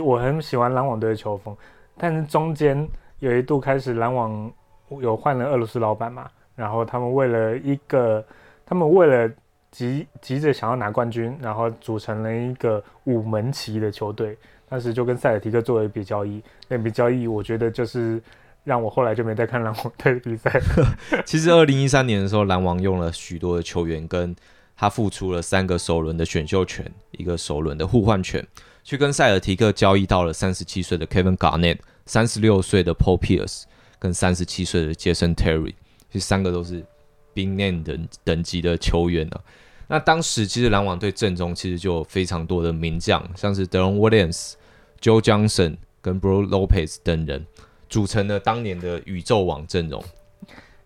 [0.01, 1.57] 我很喜欢篮网队的球风，
[1.97, 2.89] 但是中间
[3.21, 4.53] 有一度开始篮网
[5.01, 8.25] 有换了俄罗斯老板嘛，然后他们为了一个，
[8.67, 9.33] 他们为了
[9.71, 14.37] 急急着想要拿冠军，然后组成了一个五门旗的球队，
[14.69, 18.23] 当时就跟塞尔提克做了一笔交易，那笔交易我觉得就是
[18.63, 20.61] 让我后来就没再看篮网队的比赛。
[21.27, 24.35] 其实二零一三年的时候，篮网用了许多的球员，跟
[24.77, 28.47] 他付出了三个首轮的选秀权，一个首轮的互换权，
[28.85, 33.63] 去跟塞尔提克交易到了三十七岁的 Kevin Garnett、三十六岁的 Paul Pierce
[33.99, 35.73] 跟三十七岁的 Jason Terry，
[36.11, 36.85] 这三个都是
[37.33, 39.41] 冰 n 等等级的球员啊。
[39.89, 44.53] 那当时其实篮网队阵中其实就有非常多的名将，像是 Deron Williams、
[45.01, 47.47] Joe Johnson 跟 Bro Lopez 等人，
[47.89, 50.05] 组成了当年的宇宙网阵容。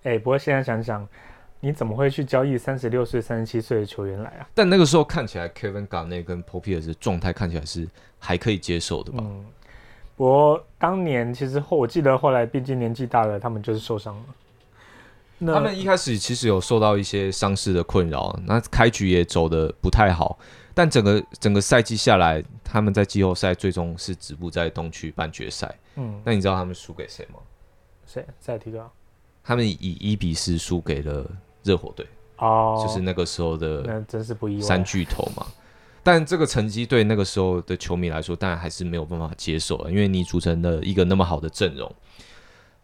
[0.05, 1.07] 哎、不过现在想想，
[1.61, 4.49] 你怎么会去交易三十六岁、三十七岁的球员来啊？
[4.55, 9.19] 但那个时候看起来，Kevin Garnett 跟 Paul Pierce 的状态看起来是还可以接受的吧？
[9.23, 9.45] 嗯，
[10.17, 14.25] 不过当年其实后我记得后来毕竟年纪大了，他们就是受伤了。
[15.39, 20.39] 那他们一开始其实有受到一些伤势的困扰，那开局也走的不太好，
[20.75, 25.73] 但整个整个赛季下来，他们在季后赛最终是止步在东区半决赛。
[25.97, 27.41] 嗯，那你知道他们输给谁吗？
[28.07, 28.91] 谁塞尔提克啊？
[29.45, 31.25] 他们以一比四输给了
[31.69, 32.07] 热火队，
[32.39, 34.63] 哦，就是那个时候的那真是不意外。
[34.63, 35.47] 三巨头嘛。
[36.03, 41.93] 但这个成绩对那个时候的球迷来说，当然还是没有办法接受了，因为你组成了一个那么好的阵容，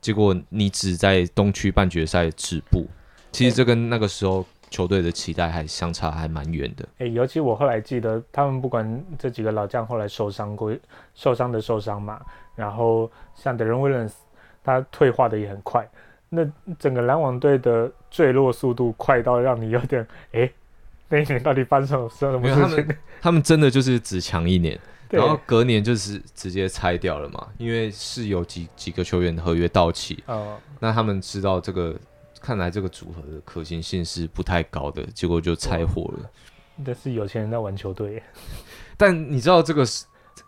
[0.00, 2.86] 结果你只在东区半决赛止步。
[3.32, 6.86] 其实这跟那个时候球队的期待还相差还蛮远的。
[6.98, 10.76] 诶，尤其我后来记得，他们不管这几个老将后来受伤过，
[11.14, 12.20] 受伤的受伤嘛，
[12.54, 14.16] 然后像德仁威廉斯，
[14.62, 15.88] 他退化的也很快，
[16.34, 20.52] 那整个篮网队的坠落速度快到让你有点诶，
[21.08, 22.96] 那一年到底发生什么什么没有他事情？
[23.20, 24.78] 他们真的就是只强一年，
[25.10, 31.94] 然后隔年就是直接拆掉了嘛，因为是有几几个球员的合约到期，哦，那他们知道这个，
[32.40, 36.30] 看来这个组合的可行性是不太高的，结果就拆伙了。
[36.84, 38.22] 但是有钱人在玩球队耶，
[38.98, 40.04] 但你知道这个是，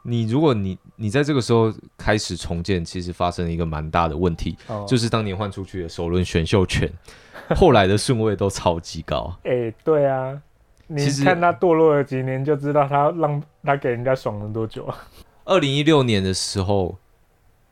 [0.09, 6.89] 你如果你你在这个时候开始重建，其实发生了一个蛮大的问题，哦，就是当年换出去的首轮选秀权，
[7.57, 9.37] 后来的顺位都超级高。
[9.43, 10.41] 哎，对啊，
[10.87, 14.97] 你看他堕落了几年，就知道他让他给人家爽了多久啊。
[15.45, 16.97] 二零一六年的时候，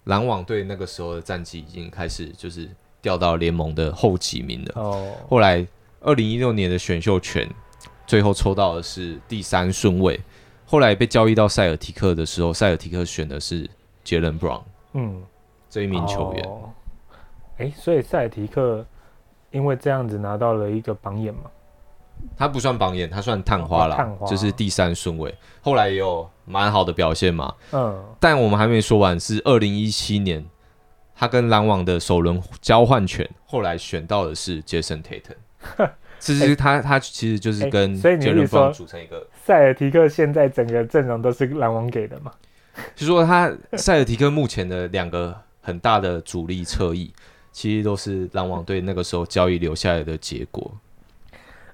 [0.04, 2.68] 篮网队那个时候的战绩已经开始就是
[3.00, 4.72] 掉到联盟的后几名了。
[4.74, 5.64] 哦，后来
[6.00, 7.48] 二零一六年的选秀权，
[8.08, 10.20] 最后抽到的是第三顺位。
[10.66, 13.68] 后来被交易到塞尔提克的时候，塞尔提克选的是
[14.02, 15.22] 杰伦·布朗嗯，
[15.68, 16.44] 这一名球员。
[16.44, 16.70] 哦。
[17.58, 18.84] 哎、所以塞尔提克
[19.50, 21.42] 因为这样子拿到了一个榜眼嘛。
[22.36, 25.34] 他不算榜眼，他算探花啦，哦花就是第三顺位。
[25.60, 27.54] 后来也有蛮好的表现嘛。
[27.72, 30.44] 嗯，但我们还没说完，是二零一七年，
[31.14, 35.36] 他跟篮网的首轮交换权，后来选到的是杰森· 泰腾。
[36.18, 42.32] 其实他他其实就是哎跟杰伦·布朗组成一个，塞尔提克现在整个阵容都是篮网给的嘛？
[42.96, 47.12] 就说他塞尔提克目前的两个很大的主力侧翼，
[47.52, 50.72] 其实都是篮网队那个时候交易留下来的结果。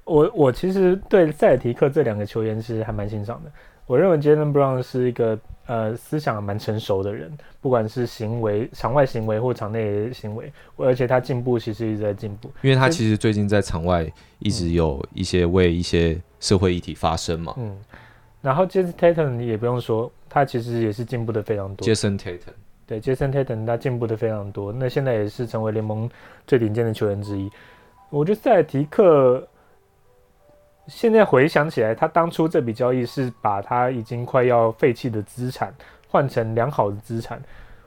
[0.02, 3.52] 我我其实对塞尔提克这两个球员是还蛮欣赏的。
[3.87, 5.38] 我认为杰伦·布朗是一个
[5.70, 7.30] 呃思想蛮成熟的人，
[7.61, 12.50] 不管是行为、场外行为或场内行为，而且他进步其实一直在进步。
[12.62, 14.04] 因为他其实最近在场外
[14.40, 17.54] 一直有一些为一些社会议题发声嘛。
[17.56, 17.78] 嗯，
[18.42, 21.85] 然后杰森·泰腾也不用说，他其实也是进步的非常多。
[21.85, 22.52] 杰森·泰腾，
[22.85, 26.11] 对，杰森·泰腾他进步的非常多，那现在也是成为联盟
[26.48, 27.48] 最顶尖的球员之一。
[28.09, 29.46] 我觉得塞尔提克
[30.90, 35.72] 现在回想起来，他当初这笔交易是把他已经快要废弃的资产
[36.09, 37.40] 换成良好的资产。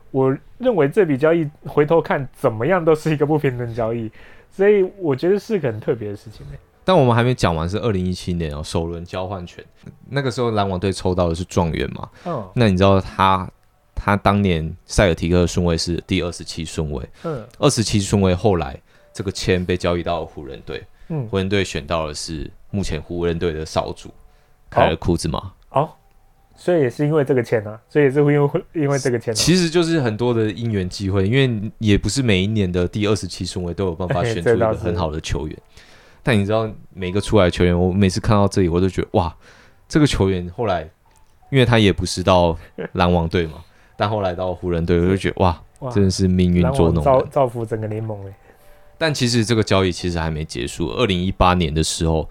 [0.09, 4.09] 我认为这笔交易回头看怎么样都是一个不平等交易，
[4.49, 9.63] 所以我觉得是个很特别的事情、欸、但我们还没讲完，是二零一七年哦，首轮交换权，
[10.09, 12.09] 那个时候篮网队抽到的是状元嘛？
[12.25, 12.47] 嗯。
[12.55, 13.49] 那你知道他
[13.95, 17.45] 他当年塞尔提克的顺位是第二十七顺位，嗯。
[17.57, 18.79] 二十七顺位后来
[19.11, 24.09] 这个签被交易到湖人队，嗯，湖人队选到的是目前湖人队的少主
[24.67, 25.53] 凯尔库兹马。
[25.69, 25.87] 哦，
[26.55, 29.35] 所以也是因为这个签啊，所以也是因为因为这个签、啊。
[29.35, 35.55] 其实就是很多的因缘机会，因为也不是每一年的第二十七顺位都有办法 选出一个很好的球员。
[36.23, 39.35] 但你知道，每个出来的球员，我每次看到这里，我都觉得哇，
[39.87, 40.89] 这个球员后来，
[41.51, 42.57] 因为他也不是到
[42.93, 43.63] 篮网队嘛，
[43.95, 47.21] 但后来到湖人队，我就觉得哇，真的是命运捉弄造。
[47.23, 48.33] 造福整个联盟哎、
[48.97, 50.87] 但其实这个交易其实还没结束。
[50.91, 52.29] 二零一八年的时候，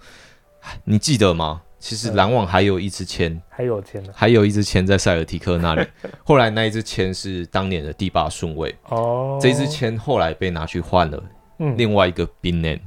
[0.83, 1.61] 你记得吗？
[1.79, 5.85] 其实嗯篮网还有一支签，还有签呢、还有一支签在塞尔提克那里。
[6.23, 11.21] 后来那一支签是当年的第八顺位，哦，这支签后来被拿去换了
[11.59, 12.79] 嗯另外一个 big name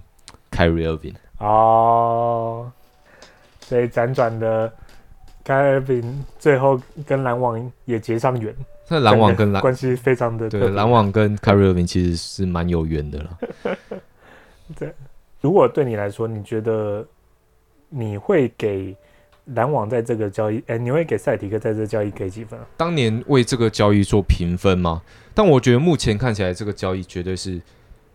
[0.50, 1.14] Kyrie Irving。
[1.38, 2.72] 哦，
[3.60, 4.72] 所以辗转的
[5.44, 8.54] 凯尔宾最后跟篮网也结上缘，
[8.88, 10.90] 那篮网跟篮关系非常的对篮。
[10.90, 13.38] 网跟 Kyrie Irving 其实是蛮有缘的啦。
[15.42, 17.06] 如果对你来说，你觉得
[17.88, 18.94] 你会给
[19.54, 22.66] 篮网在这个交易，哎、你会给赛提克在这个交易给几分啊？
[22.76, 25.02] 当年为这个交易做评分吗？
[25.34, 27.60] 但我觉得目前看起来这个交易绝对是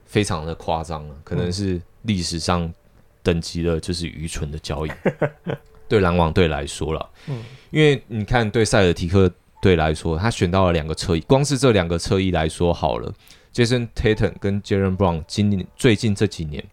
[0.05, 2.71] 非常的夸张了，可能是历史上
[3.23, 4.91] 等级的就是愚蠢的交易。
[5.87, 9.29] 对篮网队来说了，嗯因为你看对塞尔提克
[9.61, 13.13] 队来说，他选到了两个侧翼，光是这两个侧翼来说好了
[13.53, 16.63] ，Jason Tatum 跟 Jalen Brown 今年最近这几年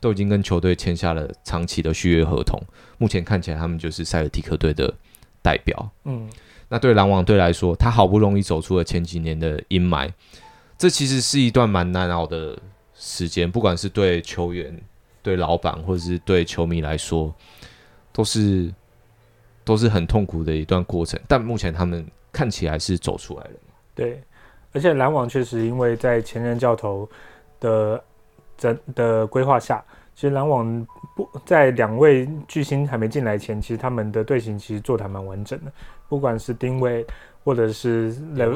[0.00, 2.60] 都已经跟球队签下了长期的续约合同，
[2.98, 4.92] 目前看起来他们就是塞尔提克队的
[5.42, 5.90] 代表。
[6.04, 6.28] 嗯
[6.70, 10.12] 那对篮网队来说，他好不容易走出了前几年的阴霾，
[10.76, 12.58] 这其实是一段蛮难熬的
[12.94, 14.78] 时间，不管是对球员、
[15.22, 17.34] 对老板或者是对球迷来说，
[18.12, 18.70] 都是
[19.64, 21.18] 都是很痛苦的一段过程。
[21.26, 23.50] 但目前他们看起来是走出来了。
[23.94, 24.22] 对，
[24.74, 27.08] 而且篮网确实因为在前任教头
[27.60, 28.04] 的
[28.58, 29.82] 整的规划下，
[30.18, 35.70] 其实篮网不在两位巨星还没进来前，其实他们的队形其实做的还蛮完整的，
[36.08, 37.06] 不管是丁威
[37.44, 38.52] 或者是勒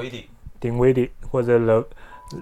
[0.59, 1.87] 丁威迪或者勒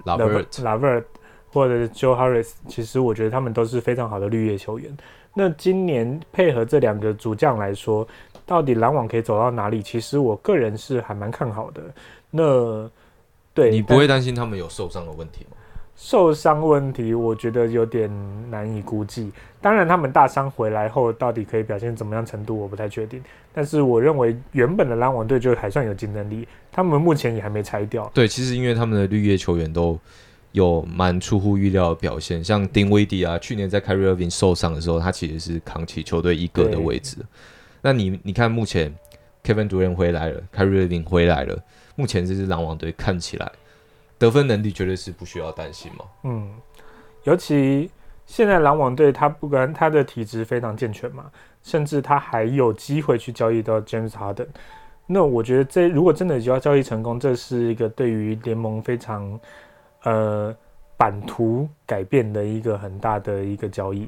[0.05, 1.05] 拉勒贝尔特拉贝尔，
[1.53, 4.91] 或者是 Joe Harris，其实我觉得他们都是非常好的绿叶球员。
[5.35, 8.07] 那今年配合这两个主将来说，
[8.47, 9.83] 到底篮网可以走到哪里？
[9.83, 11.83] 其实我个人是还蛮看好的。
[12.31, 12.89] 那
[13.53, 15.57] 对你不会担心他们有受伤的问题吗？
[16.03, 18.09] 受伤问题，我觉得有点
[18.49, 19.31] 难以估计。
[19.61, 23.21] 当然，他们大伤回来后，到底可以表现怎么样程度，我不太确定。
[23.53, 26.47] 但是，我认为原本的篮网队就还算有竞争力。
[26.71, 28.09] 他们目前也还没拆掉。
[28.15, 29.97] 对，其实因为他们的绿叶球员都
[30.53, 37.17] 有蛮出乎预料的表现，像丁威迪啊，去年在 Kyrie Irving 受伤的时候，他其实是扛起球队一哥的位置。
[37.83, 38.91] 那你你看，目前
[39.43, 41.63] Kevin Durant 回来了，Kyrie Irving 回来了，
[41.95, 43.51] 目前这支篮网队看起来。
[44.21, 46.05] 得分能力绝对是不需要担心嘛。
[46.25, 46.53] 嗯，
[47.23, 47.89] 尤其
[48.27, 51.25] 现在篮网队，他不管他的体质非常健全嘛，
[51.63, 54.45] 甚至他还有机会去交易到 James Harden。
[55.07, 59.39] 那我觉得这如果真的就要交易成功，这是一个对于联盟非常
[60.03, 60.55] 呃
[60.95, 64.07] 版图改变的一个很大的一个交易。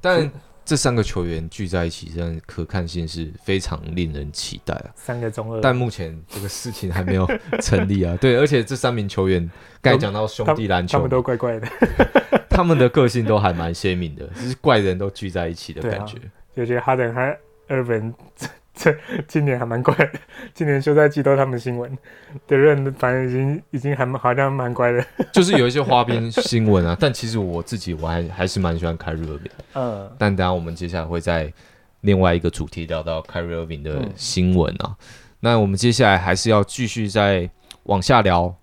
[0.00, 0.28] 但
[0.64, 4.90] 这三个球员聚在一起，真的可看性是非常令人期待啊！
[4.94, 7.28] 三个中二，但目前这个事情还没有
[7.60, 8.16] 成立啊。
[8.20, 9.50] 对，而且这三名球员，
[9.82, 11.68] 该讲到兄弟篮球，他们都怪怪的，
[12.48, 16.16] 他们的个性都还蛮鲜明的，就是怪人都聚在一起的感觉。
[16.54, 17.20] 就觉得哈登和
[17.68, 18.14] 二本。
[18.76, 18.94] 这
[19.28, 20.12] 今年还蛮乖的，
[20.52, 21.96] 今年休赛季都他们新闻，
[22.46, 26.96] 德润反正已经已经还好像蛮乖的， 就是有一些花边新闻啊。
[26.98, 30.10] 但其实我自己我还还是蛮喜欢凯瑞尔宾，嗯。
[30.18, 31.52] 但等下我们接下来会在
[32.00, 34.96] 另外一个主题聊到 Kyrie Irving 的新闻啊。
[35.40, 37.48] 那我们接下来还是要继续再
[37.84, 38.54] 往下聊，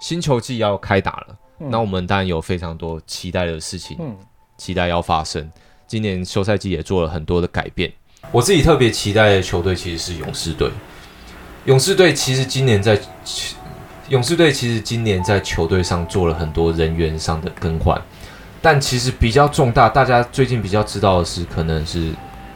[0.00, 4.16] 新球季要开打了，那我们当然有非常多期待的事情，嗯
[4.58, 5.50] 期待要发生。
[5.86, 7.90] 今年休赛季也做了很多的改变。
[8.30, 10.70] 我自己特别期待的球队其实是勇士队。
[11.64, 12.98] 勇士队其实今年在
[14.08, 18.00] 勇士队其实今年在球队上做了很多人员上的更换，
[18.62, 22.12] 但其实比较重大，大家最近比较知道的是，可能是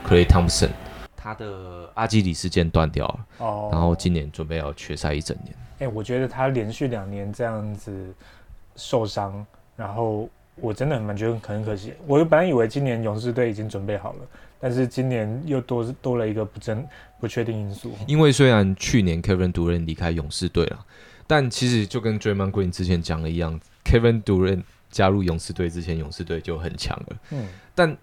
[0.09, 0.71] Clay Thompson
[1.15, 5.55] 他的阿基里斯腱断掉了，哦，然后今年准备要缺赛一整年。
[5.81, 7.93] 哎，我觉得他连续两年这样子
[8.77, 9.45] 受伤，
[9.77, 11.93] 然后我真的蛮觉得很可惜。
[12.07, 14.19] 我本来以为今年勇士队已经准备好了。
[14.63, 16.87] 但是今年又多多了一个不真
[17.19, 17.93] 不确定因素。
[18.07, 20.87] 因为虽然去年 Kevin Durant 离开勇士队了，
[21.27, 27.17] 但其实就跟 Draymond Green 之前讲的一样，Kevin Durant 加入勇士队之前，勇士队就很强了。
[27.31, 27.49] 嗯。
[27.75, 27.97] 但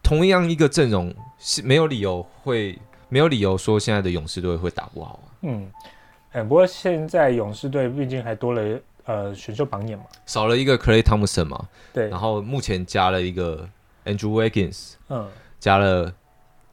[0.00, 2.78] 同样一个阵容是没有理由会
[3.08, 5.26] 没有理由说现在的勇士队会打不好啊。
[5.42, 5.68] 嗯。
[6.30, 11.68] 哎，不过现在勇士队毕竟还多了呃选秀榜眼嘛，少了一个 Clay Thompson 嘛。
[11.92, 12.08] 对。
[12.08, 13.68] 然后目前加了一个
[14.04, 14.92] Andrew Wiggins。
[15.08, 15.28] 嗯。
[15.58, 16.12] 加了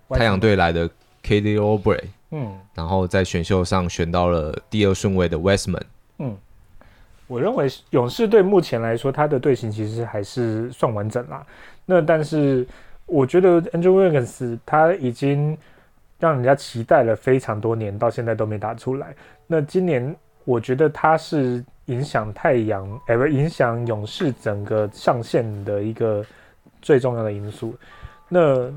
[0.10, 0.90] 太阳队来的
[1.22, 5.84] k d o b r e 嗯，然后在选秀上选到了第二顺位的 Westman，
[6.18, 6.36] 嗯，
[7.28, 11.46] 我认为勇士队目前来说，他的队形其实还是算完整啦。
[11.86, 12.66] 那但是
[13.06, 15.56] 我觉得 Andrew Wiggins 他已经
[16.20, 19.14] 让人家期待了非常多年，到现在都没打出来。
[19.46, 26.26] 那今年我觉得他是影响太阳，哎，不，影响勇士整个上限的一个
[26.82, 27.76] 最重要的因素。
[28.30, 28.70] 那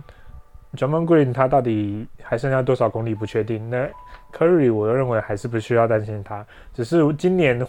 [0.76, 3.70] Jamal Green 他到底还剩下多少公里不确定。
[3.70, 3.88] 那
[4.32, 6.44] Curry 我认为还是不需要担心他，
[6.74, 7.66] 只是今年，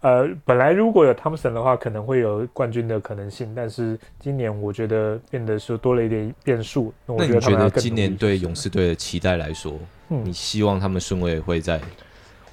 [0.00, 3.52] 呃，本来如果有 Thompson 的话，可能会有冠军的可能性。
[3.54, 6.94] 但是今年我觉得变得是多了一点变数。
[7.06, 9.72] 那你觉得今年对勇士队的期待来说，
[10.06, 11.80] 你希望他们顺位会在？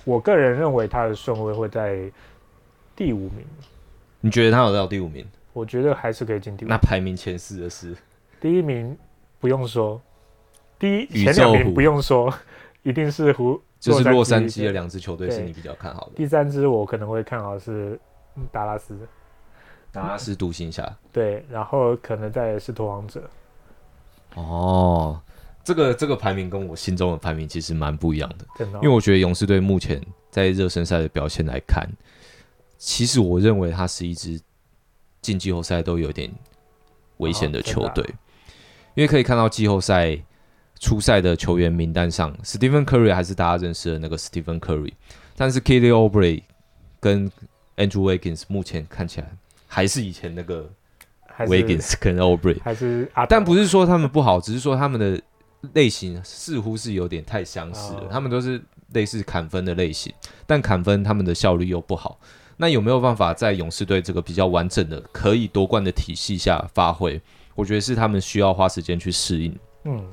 [0.05, 1.99] 我个人认为他的顺位会在
[2.95, 3.45] 第五名。
[4.21, 5.23] 你觉得他有到第五名？
[5.53, 6.67] 我觉得还是可以进第五。
[6.67, 7.95] 那排名前四的是？
[8.39, 8.97] 第一名
[9.39, 10.01] 不用说，
[10.77, 12.33] 第一前两名不用说，
[12.83, 16.13] 一定是湖，就是洛杉矶的两支球队是你比较看好的。
[16.15, 17.99] 第三支我可能会看好是
[18.51, 18.97] 达拉斯，
[19.91, 20.97] 达拉斯独行侠。
[21.11, 23.29] 对，然后可能再是拓荒者。
[24.35, 25.19] 哦，
[25.63, 31.89] 这个这个排名跟我心中的排名其实蛮不一样的，因为我觉得勇士队目前在热身赛的表现来看，
[32.77, 34.39] 其实我认为他是一支
[35.21, 36.31] 进季后赛都有点
[37.17, 38.05] 危险的球队。
[38.99, 40.19] 因为可以看到季后赛
[40.77, 44.91] 初赛的球员名单上，Stephen Curry 还是大家认识的那个 Stephen Curry，
[45.37, 46.43] 但是 Kelly o b r e
[46.99, 47.31] 跟
[47.77, 49.31] Andrew Wiggins 目前看起来
[49.67, 50.69] 还是以前那个
[51.37, 55.21] Wiggins 跟 o b r e 还是但不是说他们不好，只是说他们的
[55.71, 58.09] 类型似乎是有点太相似了。
[58.11, 60.13] 他们都是类似砍分的类型，
[60.45, 62.19] 但砍分他们的效率又不好。
[62.57, 67.21] 那有没有办法在勇士队这个比较完整的可以夺冠的体系下发挥？
[67.59, 69.53] 我觉得是他们需要花时间去适应。
[69.83, 70.07] 嗯，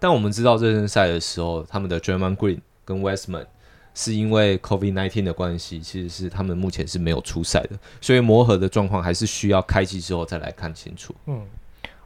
[0.00, 3.44] 但我们知道热身赛的时候，他们的 Draymond Green 跟 Westman
[3.94, 11.14] 是因为 COVID nineteen 的关系，其实是他们目前是没有出赛的，所以磨合的状况还是需要开季之后再来看清楚。
[11.26, 11.42] 嗯，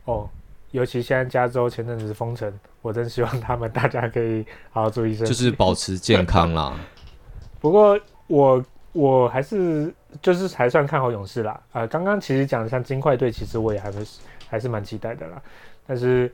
[0.06, 0.28] 哦，
[0.72, 5.32] 尤其现在加州前阵子封城，我真希望他们大家可以好好注意身体。
[5.32, 6.74] 就是保持健康啦。
[7.60, 11.60] 不过我我还是就是还算看好勇士啦。
[11.72, 14.04] 呃，刚刚其实讲的像金块队，其实我也还没
[14.52, 15.42] 还是蛮期待的啦。
[15.86, 16.30] 但是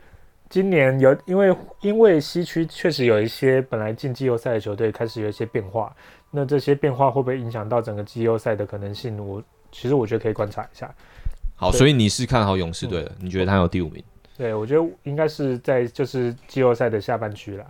[0.50, 5.94] 今年有因为因为西区确实有一些本来进季后赛的球队开始有一些变化，
[6.32, 9.16] 那这些变化会不会影响到整个季后赛的可能性？
[9.24, 9.40] 我
[9.70, 10.92] 其实我觉得可以观察一下。
[11.54, 14.02] 好，所以你是看好勇士队的，你觉得他有第五名？
[14.36, 17.64] 对，我觉得应该是在就是季后赛的下半区了。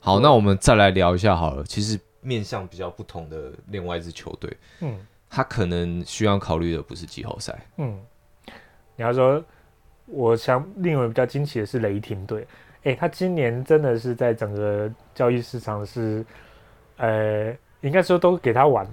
[0.00, 1.62] 好，那我们再来聊一下好了。
[1.64, 4.98] 其实面向比较不同的另外一支球队，嗯
[5.30, 8.00] 他可能需要考虑的不是季后赛，嗯，
[8.94, 9.42] 你要说，
[10.06, 12.46] 我想令我比较惊奇的是雷霆队，
[12.82, 16.24] 诶，他今年真的是在整个交易市场是，
[16.98, 18.92] 呃，应该说都给他玩了。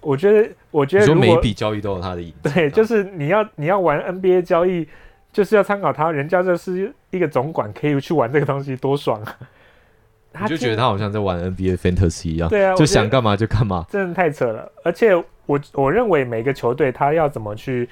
[0.00, 2.52] 我觉得，我觉你说每一笔交易都有他的影子。
[2.52, 4.86] 对，就是你要你要玩 NBA 交易，
[5.32, 9.38] 就是要参考他，人家这是一个总管，可以去玩这个东西，多爽啊！
[10.32, 13.86] 今 你就觉得他好像在玩 NBA Fantasy 一样，对啊，就想干嘛就干嘛。
[13.88, 14.70] 真的太扯了。
[14.82, 15.14] 而且
[15.46, 17.88] 我我认为每个球队他要怎么去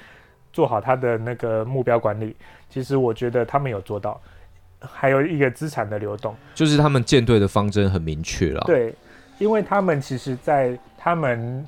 [0.53, 2.33] 做好他的那个目标管理，
[2.69, 4.21] 其实我觉得他们有做到。
[4.85, 8.93] 还有一个资产的流动，就是他们舰队的方针很明确了。，对，
[9.39, 11.65] 因为他们其实，在他们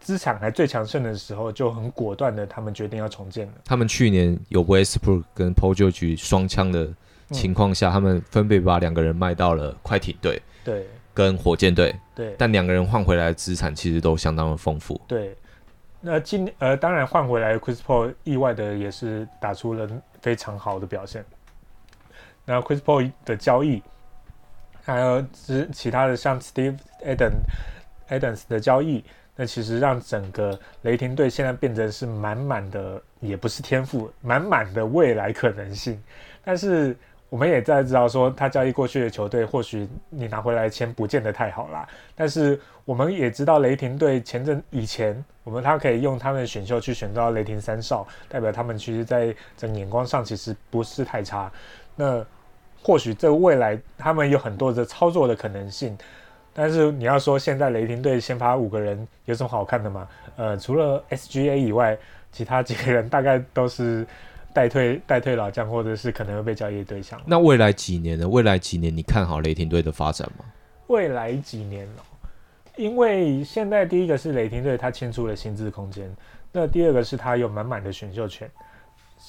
[0.00, 3.52] 资产还最强盛的时候，就很果断的，他们决定要重建了。
[3.64, 6.88] 他们去年有 Westbrook 跟 Paul George 双枪的
[7.30, 15.00] 情况下，他们分别把两个人卖到了快艇队对跟火箭队，对但两个人换回来的资产其实都相当的丰富。
[15.06, 15.36] 对。
[16.06, 19.88] 那今呃，当然换回来 Chris Paul 意外的也是打出了
[20.20, 21.24] 非常好的表现。
[22.44, 23.82] 那 Chris Paul 的交易，
[24.82, 27.40] 还有之其他的像 Steve Adams
[28.10, 29.02] Adams 的交易，
[29.34, 35.98] 那其实让整个雷霆队现在变得是满满的，也不是天赋，满满的未来可能性。
[36.44, 36.94] 但是
[37.34, 41.84] 我们也在知道说，他交易过去的球队，或许你拿回来的钱不见得太好啦。
[42.14, 51.50] 但是我们也知道，雷霆队前阵以前，我们他可以用他们的选秀去选到雷霆三少，代表他们其实在整眼光上其实不是太差。
[51.96, 52.24] 那
[52.80, 55.98] 或许这未来他们有很多的操作的可能性，
[56.52, 60.06] 但是你要说现在雷霆队先发五个人有什么好看的吗？
[60.36, 61.98] 呃，除了 SGA 以外，
[62.30, 64.06] 其他几个人大概都是
[64.54, 67.20] 待退代退老将，或者是可能会被交易的对象。
[67.26, 68.26] 那未来几年呢？
[68.26, 70.44] 未来几年你看好雷霆队的发展吗？
[70.86, 72.00] 未来几年哦，
[72.76, 76.08] 因为现在第一个是雷霆队他签出了薪资空间，
[76.52, 78.48] 那第二个是他有满满的选秀权。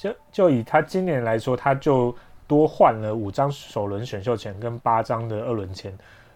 [0.01, 2.15] 就就以他今年来说，他就
[2.47, 5.91] 多换了五张首轮选秀权跟八张的二轮签，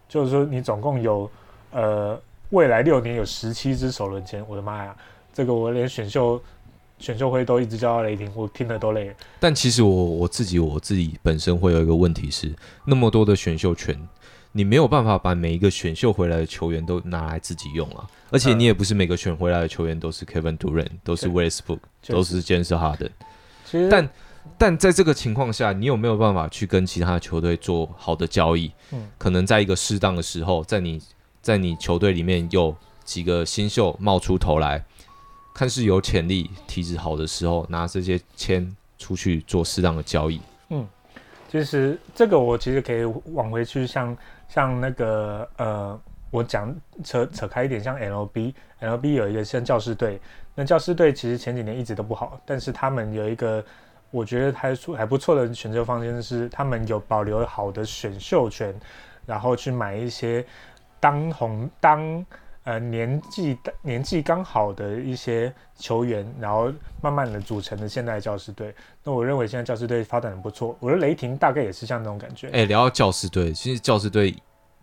[0.08, 1.30] 就是说你总共有
[1.72, 2.20] 呃
[2.50, 4.96] 未来六年有十七支首轮签，我的妈呀，
[5.32, 6.42] 这个我连选秀
[7.00, 9.14] 选秀会都一直叫到雷霆，我听得都累了。
[9.40, 12.54] 但其实我我自己我自己本身会有一个问题是，
[12.86, 13.98] 那么多的选秀权，
[14.52, 18.06] 你没有办法把每一个选秀回来的球员都拿来自己用啊。
[18.32, 23.10] 而且你也不是每个选回来的球员都是 Kevin Durant，都是 Westbrook，都是 James Harden。
[23.66, 24.10] 其实但
[24.58, 28.72] 但在这个情况下，你有没有办法去跟其他的球队做好的交易？
[28.92, 31.02] 嗯可能在一个适当的时候，在你
[31.42, 34.84] 在你球队里面有几个新秀冒出头来，
[35.60, 38.66] 看是有潜力、体质好的时候，拿这些签
[38.98, 40.40] 出去做适当的交易。
[40.70, 40.88] 嗯
[41.50, 43.04] 其实这个我其实可以
[43.34, 44.16] 往回去像，
[44.48, 46.00] 像那个呃，
[46.32, 50.22] 我讲扯扯开一点，像 LB，LB 有一个像教师队，
[50.56, 53.62] 那教师队其实前几年一直都不好，但是他们有一个
[54.12, 58.74] 我觉得还出还不错的选择方针是，他们有保留好的选秀权，
[59.26, 60.46] 然后去买一些
[61.02, 62.26] 当红当
[62.70, 68.72] 呃年纪年纪刚好的一些球员，然后慢慢的组成的现代教师队。
[69.04, 72.48] 那我认为现在教师队发展的不错，我的雷霆大概也是像那种感觉。
[72.50, 74.36] 哎、聊到教师队，其实教师队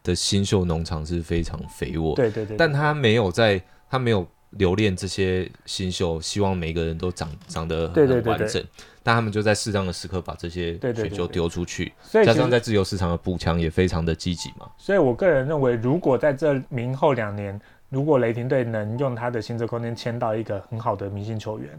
[0.03, 8.65] 的新秀农场是非常肥沃，对对对，但他没有在，他没有留恋这些新秀，希望每个人都长长得很完整。
[9.05, 14.69] 但他们就在适当的时刻把这些对对对选秀丢出去，所以加上在自由市场的补强也非常的积极嘛。
[14.77, 21.71] 所以我个人认为，如果在这明后两年，如果雷霆队能用他的薪资空间签到一个很好的明星球员，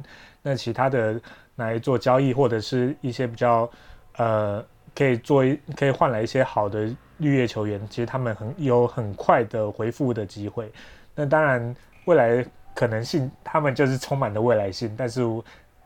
[0.42, 1.20] 那其他的
[1.56, 3.70] 来做交易或者是一些比较
[4.16, 4.64] 呃
[4.96, 10.72] 可以做一可以换来一些好的绿叶球员，其实他们很有很快的回复的机会。
[11.14, 15.22] 那当然未来可能性，他们就是充满了未来性，但是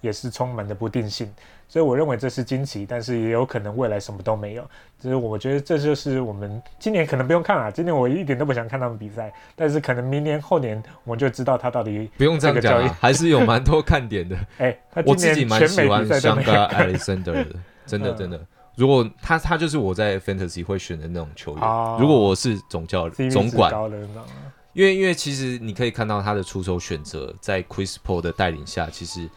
[0.02, 1.34] 也是充满了不定性，
[1.72, 4.70] 所以我认为这是惊奇，但是也有可能未来什么都没有。
[5.00, 14.36] 就是我觉得这就是我们今年可能不用看了，今年我一点都不想看他们比赛，但是可能明年后年我们就知道他到底 不用这样讲、啊，还是有蛮多看点的。
[14.60, 17.48] 哎，他我自己蛮喜欢香格没有看 Alexander 的，
[17.86, 18.46] 真的 嗯真的。
[18.76, 23.74] 如果他他就是我在 Fantasy 会选的那种球员，哦如果我是总教总管。
[24.74, 29.28] 因为因为其实你可以看到他的出手选择，在 Chris Paul 的带领下，其实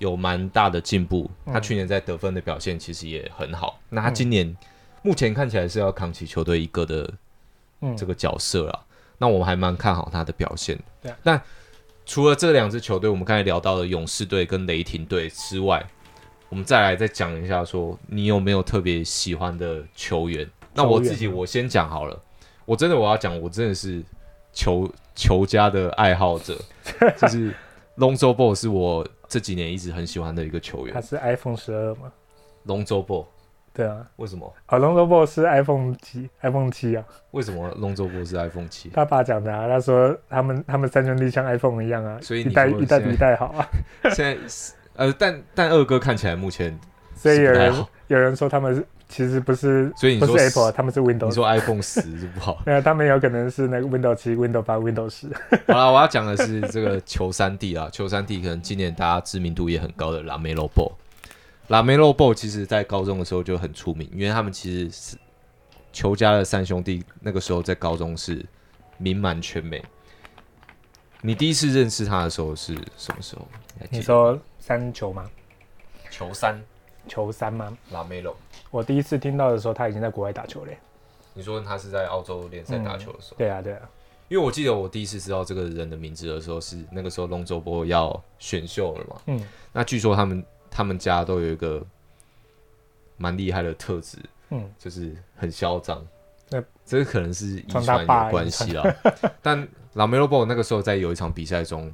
[0.00, 1.30] 有蛮大的进步。
[1.46, 3.80] 嗯他去年在得分的表现其实也很好。
[3.88, 4.54] 那他今年、
[5.02, 7.08] 目前看起来是要扛起球队一个的
[7.80, 8.86] 嗯，这个角色了。
[9.18, 10.82] 那我们还蛮看好他的表现的。
[11.02, 11.40] 对啊但
[12.04, 15.84] 除了这两支球队，我们刚才聊到的勇士队跟雷霆队之外，
[16.48, 20.48] 我们再来再讲一下说你有没有特别喜欢的球员？
[20.74, 22.20] 那我自己我先讲好了。
[22.64, 24.02] 我真的我要讲，我真的是
[24.52, 26.56] 球球家的爱好者，
[27.20, 27.54] 就是
[27.96, 30.92] Lonzo Ball 是我这几年一直很喜欢的一个球员。
[30.92, 32.12] 他是 iPhone 十二嘛
[32.66, 33.24] ？Lonzo Ball
[33.72, 34.52] 对啊，为什么？
[34.66, 37.04] 哦 l o n g Ball 是 iPhone 七，iPhone 七啊。
[37.30, 38.90] 为什么 Lonzo Ball 是 iPhone 七？
[38.90, 43.64] 他爸讲的啊，他说他们他们三兄弟像 iPhone 一样啊，所以你一代一代比一代好啊。
[44.12, 46.76] 现在是呃，但但二哥看起来目前
[47.14, 51.26] 所以有人有人说他们是其实不是所以你说 Apple，他们是 Windows。
[51.26, 52.62] 你说 iPhone 十是不好。
[52.64, 55.26] 没有，他们有可能是那个 Windows 七、Windows 八、Windows 十。
[55.66, 60.92] 好了，我要讲的是这个球三弟啊，球三弟可能今年大家知名度也很高的拉梅洛 ball。
[61.66, 65.16] 拉梅洛 ball 其实在高中的时候就很出名，因为他们其实是
[65.92, 68.44] 球家的三兄弟，那个时候在高中是
[68.96, 69.84] 名满全美。
[71.20, 73.46] 你第一次认识他的时候是什么时候？
[73.90, 75.28] 你说三球吗？
[76.10, 76.60] 球三
[77.06, 77.76] 球三吗？
[77.90, 78.36] 拉梅洛？
[78.70, 80.78] 我第一次听到的时候，他已经在国外打球嘞。
[81.34, 83.36] 你说他是在澳洲联赛打球的时候？
[83.38, 83.88] 对啊，对啊。
[84.28, 89.20] 因为我记得我第一次知道这个人的名字的时候，是那个时候龙舟波要选秀了嘛。
[89.26, 91.84] 嗯，那据说他们他们家都有一个
[93.16, 94.18] 蛮厉害的特质，
[94.50, 96.06] 嗯，就是很嚣张。
[96.48, 98.84] 那这个可能是遗传有关系啦。
[99.42, 101.92] 但拉梅洛波那个时候在有一场比赛中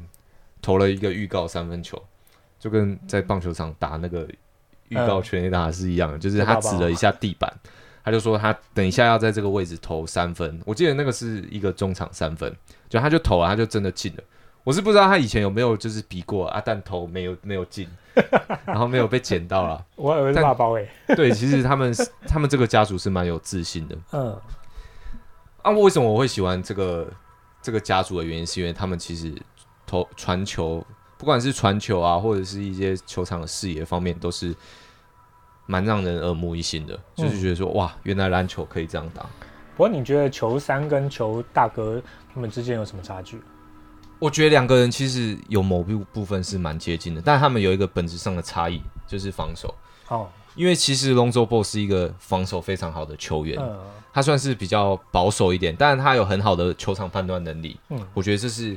[0.60, 2.02] 投了一个预告三分球，
[2.58, 4.28] 就跟在棒球场打那个
[4.88, 7.52] 预告全垒打是一样的，就是他指了一下地板，
[8.04, 10.60] 他就说他等一下要在这个位置投三分。
[10.64, 12.54] 我记得那个是一个中场三分，
[12.88, 14.22] 就他就投了，他就真的进了。
[14.64, 17.88] 我是不知道他以前有没有就是比过啊，但投没有没有进，
[18.66, 19.86] 然后没有被捡到了。
[19.94, 20.88] 我以为是大包诶。
[21.14, 24.36] 对，其实他们是他们这个家族是蛮有自信的嗯
[25.62, 25.70] 啊。
[25.70, 27.08] 为什么我会喜欢这个
[27.62, 29.32] 这个家族的原因，是因为他们其实
[29.86, 30.84] 投传球，
[31.18, 34.54] 不管是传球啊，或者是一些球场的视野方面，都是
[35.66, 36.98] 蛮让人耳目一新的。
[37.14, 39.22] 就是觉得说，哇，原来篮球可以这样打。
[39.76, 42.02] 不过你觉得球三跟球大哥
[42.32, 43.42] 他们之间有什么差距？
[44.18, 49.74] 我觉得两个人其实有某部部分是蛮接近的，但他们有一个本质上的差异，就是防守。
[50.08, 53.78] 哦，因为其实龙舟 b 是一个防守非常好的球员，嗯
[54.14, 57.78] 他算是比较保守一点，但是他有很好的球场判断能力。
[57.90, 58.74] 嗯我觉得这是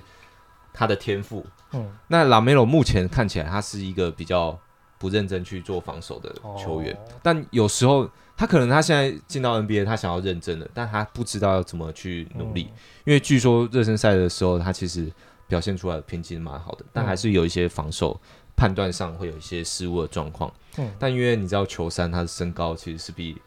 [0.74, 1.46] 他的天赋。
[1.72, 4.58] 嗯，那拉梅罗目前看起来他是一个比较
[4.98, 12.64] 不认真去做防守的球员，哦但有时候他可能他现在进到 NBA，他想要认真的，但他不知道要怎么去努力，
[13.06, 15.12] 因为据说热身赛的时候他其实
[15.48, 18.20] 表现出来的拼劲蛮好的，但还是有一些防守
[18.56, 20.52] 判断上会有一些失误的状况。
[20.78, 23.42] 嗯但因为你知道球三他的身高其实是比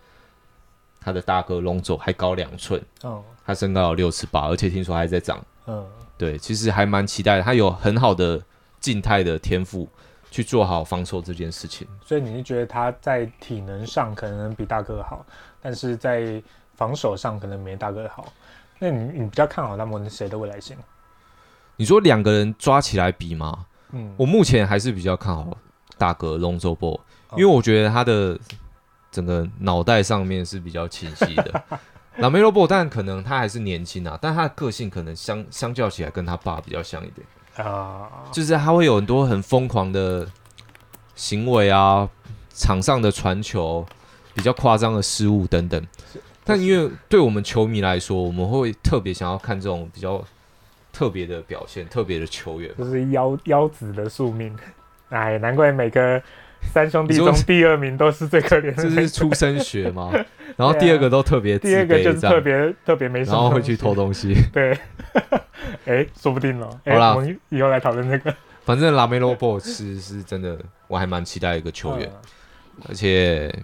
[1.00, 5.44] 他的大哥龙走还高两寸，哦他身高有六尺八，而且听说还在长。
[5.66, 5.86] 嗯
[6.22, 8.40] 对，其实还蛮期待的，他有很好的
[8.78, 9.88] 静态的天赋
[10.30, 11.84] 去做好防守这件事情。
[12.06, 15.26] 所以你是觉得他在体能上可能比大哥好，
[15.60, 16.40] 但是在
[16.76, 18.32] 防守上可能没大哥好。
[18.78, 20.76] 那你你比较看好他们谁的未来性？
[21.74, 23.66] 你说两个人抓起来比吗？
[23.90, 25.58] 嗯，我目前还是比较看好
[25.98, 28.38] 大哥龙舟波，因为我觉得他的
[29.10, 31.64] 整个脑袋上面是比较清晰的。
[32.18, 40.28] 拉梅罗波，但可能他还是年轻啊，但他的个性可能相相较起来跟他爸比较像一点，啊，就是他会有很多很疯狂的
[41.14, 42.08] 行为啊，
[42.50, 43.86] 场上的传球
[44.34, 45.86] 比较夸张的失误等等。
[46.44, 50.22] 但因为对我们球迷来说，我们会特别想要看这种比较
[50.92, 52.70] 特别的表现、特别的球员。
[52.76, 54.54] 就是腰腰子的宿命。
[55.08, 56.20] 哎，难怪每个
[56.62, 60.10] 三兄弟中第二名都是最可怜的这那个，是出生学吗？
[60.56, 63.94] 然后第二个都特别自第二个就是特别特别没什么，然后会去偷。
[63.94, 64.34] 东西。
[64.52, 64.76] 对，
[65.86, 66.68] 哎，说不定哦。
[66.84, 68.34] 哎好啦我们以后来讨论这个
[68.64, 70.58] 反正拉梅罗波是是真的，
[70.88, 73.54] 我还蛮期待一个球员，嗯而且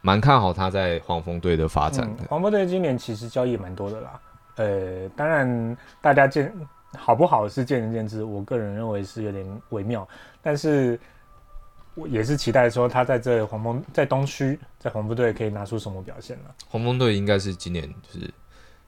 [0.00, 2.24] 蛮看好他在黄蜂队的发展的。
[2.24, 4.20] 嗯黄蜂队今年其实交易也蛮多的啦。
[4.56, 6.52] 呃，当然大家见
[6.96, 10.06] 好不好是见仁见智，我个人认为是有点微妙。
[10.42, 10.98] 但是
[11.94, 16.54] 我也是期待说他在这黄蜂在东区在黄蜂队可以拿出什么表现了。
[16.68, 18.28] 黄蜂队应该是今年就是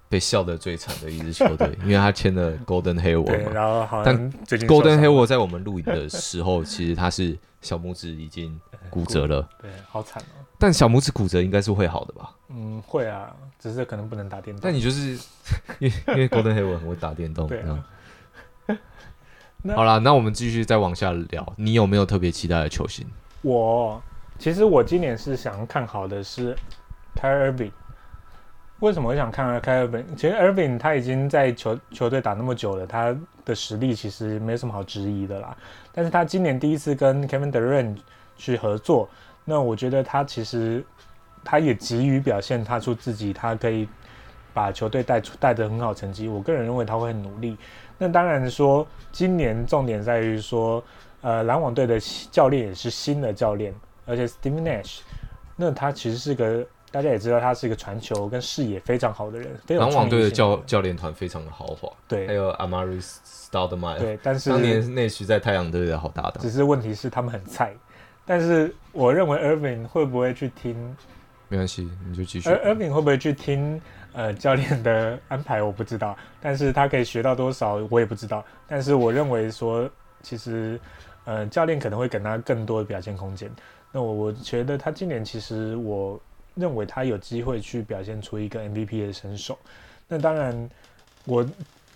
[0.09, 3.51] 被笑得最惨的一支球队， 因为他签了 Golden 对 Hayward，嘛。
[3.53, 8.59] 然后好但像最近 Golden Hayward 在我们录影的时候，其实他是小拇指已经
[8.91, 10.43] 骨折了，对，好惨哦。
[10.59, 12.31] 但小拇指骨折应该是会好的吧？
[12.49, 14.61] 嗯，会啊，只是可能不能打电动。
[14.63, 15.19] 但你就是
[15.79, 17.85] 因为因为 Golden Hayward 很会打电动，对啊
[19.75, 23.07] 好啦，那我们继续再往下聊，你有没有特别期待的球星？
[23.43, 24.01] 我
[24.39, 26.57] 其实我今年是想看好的是
[27.15, 27.73] k y r Irving。
[28.81, 30.05] 为什么我想看 k y r Irving？
[30.15, 35.57] 其实 Irving 他已经在球球队打那么久了，他的实力其实没什么好质疑的啦。
[35.93, 37.97] 但是他今年第一次跟 Kevin Durant
[38.37, 39.09] 去合作，
[39.45, 40.85] 那我觉得他其实
[41.43, 43.89] 他也急于表现他出自己，他可以
[44.53, 46.29] 把球队带出带得很好成绩。
[46.29, 47.57] 我个人认为他会很努力。
[47.99, 50.83] 那当然说，今年重点在于说，
[51.23, 51.99] 呃，篮网队的
[52.31, 53.75] 教练也是新的教练，
[54.05, 54.99] 而且 Steve Nash，
[55.57, 63.03] 那他其实是个大家也知道他是一个传球跟视野非常好的人，篮网队的教教练团非常的豪华，对还有 Amari
[63.51, 66.35] Stoudemire，对，但是当年内需在太阳队的好搭档。
[66.41, 67.75] 只是问题是他们很菜。
[68.29, 70.75] 但是我认为 Irving 会不会去听
[71.49, 72.51] 没关系，你就继续。
[72.51, 73.81] 而 Irving 会不会去听
[74.17, 76.17] 呃教练的安排，我不知道。
[76.41, 78.43] 但是他可以学到多少，我也不知道。
[78.67, 79.89] 但是我认为说，
[80.23, 80.81] 其实
[81.27, 83.51] 呃教练可能会给他更多的表现空间。
[83.93, 86.19] 那我我觉得他今年其实我
[86.55, 89.59] 认为他有机会去表现出一个 MVP 的身手。
[90.09, 90.71] 那当然，
[91.25, 91.47] 我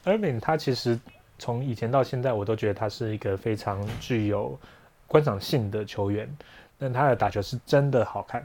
[0.05, 0.99] Irving 他其实
[1.39, 4.59] 从以前到现在，我都觉得他是一个非常具有
[5.07, 6.29] 观赏性的球员。
[6.79, 8.45] 那他的打球是真的好看。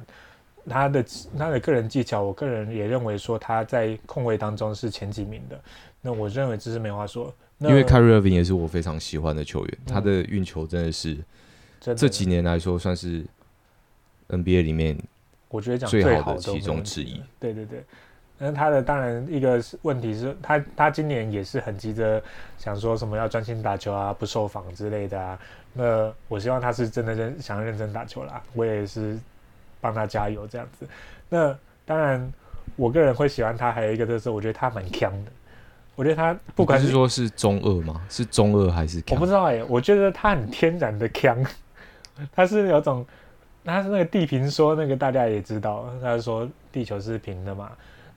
[0.69, 1.05] 他的
[1.37, 5.59] 他的个人技巧，我个人也认为说他在控卫当中是前几名的。
[6.01, 7.33] 那我认为这是没话说。
[7.59, 11.17] 因为 Kyrie Irving 也是我非常喜欢的球员，嗯他的运球真的是
[11.79, 13.25] 这几年来说算是
[14.27, 14.97] NBA 里面
[15.47, 17.21] 我觉得讲最好的其中之一。
[17.39, 17.83] 对对对。
[18.37, 22.21] 那他的当然一个是问题是他他今年也是很急着
[22.57, 25.39] 想说什么要专心打球啊，不受访之类的啊。
[25.71, 29.17] 那我希望他是真的认想要认真打球啦，我也是
[29.85, 30.87] 帮他加油这样子。
[31.29, 31.55] 那
[31.85, 32.33] 当然，
[32.75, 35.31] 我个人会喜欢他，还有一个特色，我觉得他蛮强的。
[35.95, 38.01] 我觉得他不管不是说是中二吗？
[38.09, 39.25] 是中二还是我不？
[39.27, 41.37] 知道哎、我觉得他很天然的强，
[42.33, 43.05] 他是有种，
[43.63, 47.71] 他是那个地平说那个大家也知道，他说地球是平的嘛，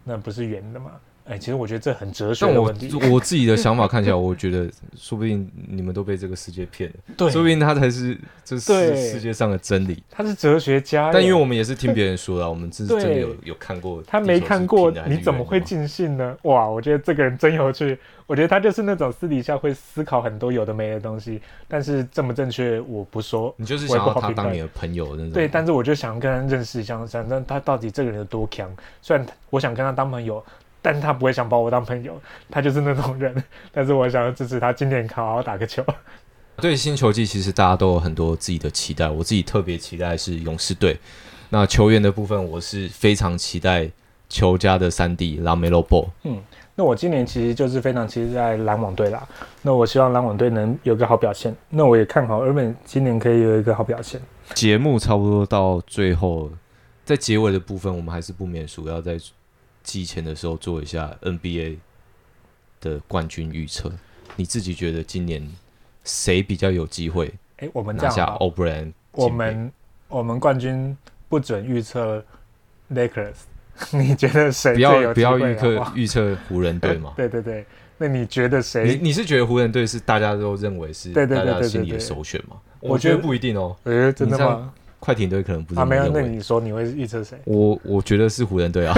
[0.04, 0.92] 那不是圆的嘛。
[1.28, 2.90] 哎、其实我觉得这很哲学的问题。
[3.10, 10.02] 我自己的想法看起来，我觉得说不定你们都被这个世界骗了，对，说不定他才是这世世界上的真理。
[10.10, 16.36] 他是哲学家，但因为我们也是听别人说的，我们是真的有有看过，他没看过，你怎么会尽兴呢？
[16.42, 17.98] 哇，我觉得这个人真有趣。
[18.26, 23.54] 我觉得他就是那种私底下会思考很多有的没的东西，但是正不正确我不说。
[23.56, 25.30] 你就是想要他当你的朋友那种。
[25.30, 28.70] 对，但是我就想跟他认识一下，想让他到底这个人有多强。
[29.00, 30.44] 虽然我想跟他当朋友，
[30.80, 32.20] 但是他不会想把我当朋友，
[32.50, 33.42] 他就是那种人。
[33.72, 35.84] 但是我想要支持他今年好好打个球。
[36.60, 39.08] 对新球季，其实大家都有很多自己的期待。
[39.08, 40.98] 我自己特别期待是勇士队。
[41.50, 43.88] 那球员的部分，我是非常期待
[44.28, 46.08] 球家的三弟拉梅洛 ball。
[46.74, 49.26] 那我今年其实就是非常期待篮网队啦。
[49.62, 51.54] 那我希望篮网队能有个好表现。
[51.70, 54.20] 那我也看好日本今年可以有一个好表现。
[54.54, 56.50] 节目差不多到最后，
[57.04, 59.16] 在结尾的部分，我们还是不免俗要在
[59.88, 61.78] 季前的时候做一下 NBA
[62.82, 63.90] 的冠军预测。
[64.36, 65.42] 你自己觉得今年
[66.04, 69.72] 谁比较有机会哎，我们这拿下样好 o b r a n 我们
[70.08, 70.94] 我们冠军
[71.28, 72.22] 不准预测
[72.92, 73.34] Lakers，
[73.90, 75.56] 你觉得谁不要不要预？
[75.56, 77.64] 测预测湖人队吗 对对对，
[77.96, 78.98] 那你觉得你谁？
[79.02, 82.56] 你是觉得湖人队是大家都认为是大家心里的首选吗？
[82.80, 83.74] 我觉得不一定哦。
[83.84, 84.72] 呃，真的吗？
[85.00, 86.30] 快艇队可能不是啊，没有，这么认为。
[86.30, 87.38] 那你说你会预测谁？
[87.44, 88.94] 我我觉得是湖人队啊，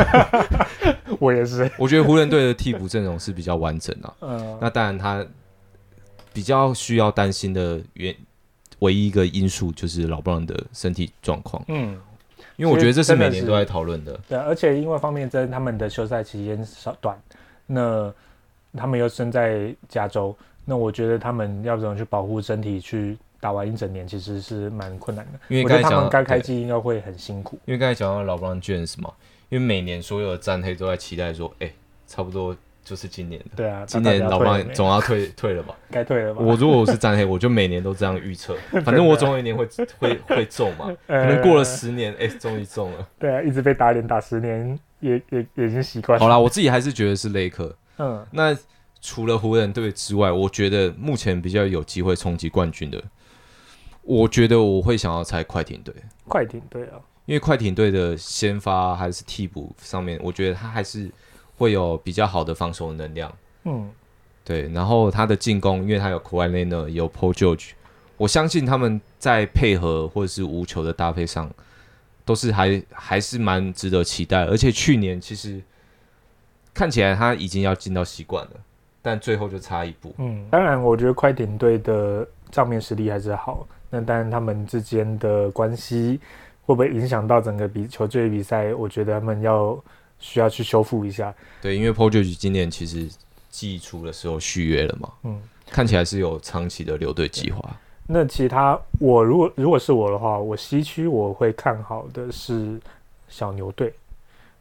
[1.18, 1.70] 我也是。
[1.78, 4.14] 我觉得湖人队的替补阵容是比较完整啊。
[4.22, 5.24] 嗯，那当然，他
[6.32, 8.14] 比较需要担心的原
[8.78, 11.98] 唯一一个因素就是老布朗的身体状况，嗯，
[12.56, 14.18] 因为我觉得这是每年都在讨论的。
[14.26, 17.20] 对，而且因为方面针他们的休赛期间少短，
[17.66, 18.10] 那
[18.74, 20.34] 他们又身在加州，
[20.64, 25.40] 那我觉得他们要怎么去保护身体，去打完一整年，其实是蛮困难的。
[25.48, 27.58] 因为刚才讲刚开机应该会很辛苦。
[27.64, 29.12] 因为刚才讲到老布朗 James 嘛，
[29.48, 31.72] 因为每年所有的战黑都在期待说，哎、
[32.06, 33.46] 差不多就是今年的。
[33.56, 35.74] 对啊，今年老布朗退了没总要退退了吧？
[35.90, 36.40] 该退了吧？
[36.42, 39.66] 我如果我是战黑，我就每年都这样预测， 反正我总有一年会
[39.98, 40.94] 会会中嘛。
[41.08, 43.08] 可能过了十年，哎、终于中了。
[43.18, 46.24] 对啊，一直被打脸打十年，也也也已经习惯了。
[46.24, 47.74] 好啦，我自己还是觉得是雷克。
[47.98, 48.56] 嗯，那
[49.02, 53.02] 除了湖人队之外，我觉得目前比较有机会冲击冠军的，
[54.10, 55.94] 我觉得我会想要猜快艇队，
[56.26, 61.08] 快艇队啊，因为快艇队的先发还是替补上面，我觉得他还是
[61.56, 63.32] 会有比较好的防守能量。
[63.62, 63.88] 嗯，
[64.44, 67.70] 对，然后他的进攻，因为他有 k a w i Leonard，有 Paul George，
[68.16, 71.48] 我相信他们在配合或者是无球的搭配上，
[72.24, 74.44] 都是还还是蛮值得期待。
[74.46, 75.62] 而且去年其实
[76.74, 78.50] 看起来他已经要进到习惯了，
[79.02, 80.12] 但最后就差一步。
[80.18, 86.18] 嗯，当然，我觉得快艇队的账面实力还是好，那当然他们之间的关系
[86.64, 88.72] 会不会影响到整个比球队比赛？
[88.72, 89.76] 我觉得他们要
[90.18, 91.34] 需要去修复一下。
[91.60, 93.08] 对，因为 Paul George 今年其实
[93.50, 97.62] 季初的时候续约了嘛，嗯，看起来是有长期的留队计划。
[98.06, 102.80] 那其他我如果如果是我的话，我西区我会看好的是
[103.28, 103.92] 小牛队，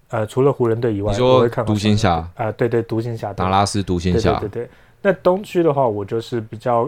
[0.10, 4.70] 呃，除了湖人队以外，你说我会看独行侠啊、对对，独行侠达拉斯独行侠，对对对对。
[5.02, 6.88] 那东区的话，我就是比较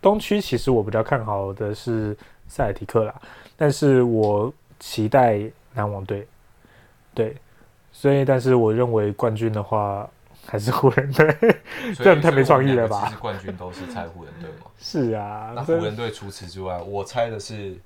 [0.00, 2.16] 东区，其实我比较看好的是
[2.48, 3.14] 塞尔提克啦，
[3.56, 5.40] 但是我期待
[5.74, 6.26] 篮网队，
[7.14, 7.36] 对，
[7.92, 10.08] 所以但是我认为冠军的话
[10.46, 11.36] 还是湖人队。
[11.96, 14.66] 这样太没创意了吧其实冠军都是猜湖人队吗。
[14.78, 17.76] 是啊，那湖人队除此之外，我猜的是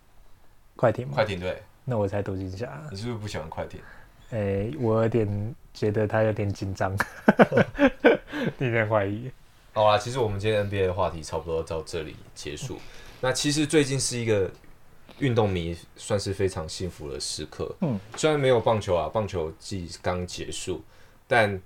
[0.77, 1.61] 快艇嘛，快艇队。
[1.85, 2.81] 那我猜独行侠。
[2.91, 3.81] 你是不是不喜欢快艇？
[4.31, 6.97] 诶、我有点觉得他有点紧张，
[8.59, 9.31] 有点怀疑。
[9.75, 12.79] 好啦，其实我们今天 NBA 的话题差不多到这里结束。
[13.21, 14.49] 那其实最近是一个
[15.19, 17.75] 运动迷算是非常幸福的时刻。
[17.81, 20.81] 嗯，虽然没有棒球啊，棒球季刚结束，
[21.27, 21.61] 但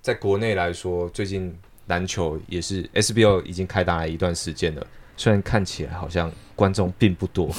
[0.00, 1.54] 在国内来说，最近
[1.88, 4.86] 篮球也是 SBL 已经开打了一段时间了。
[5.14, 7.50] 虽然看起来好像观众并不多，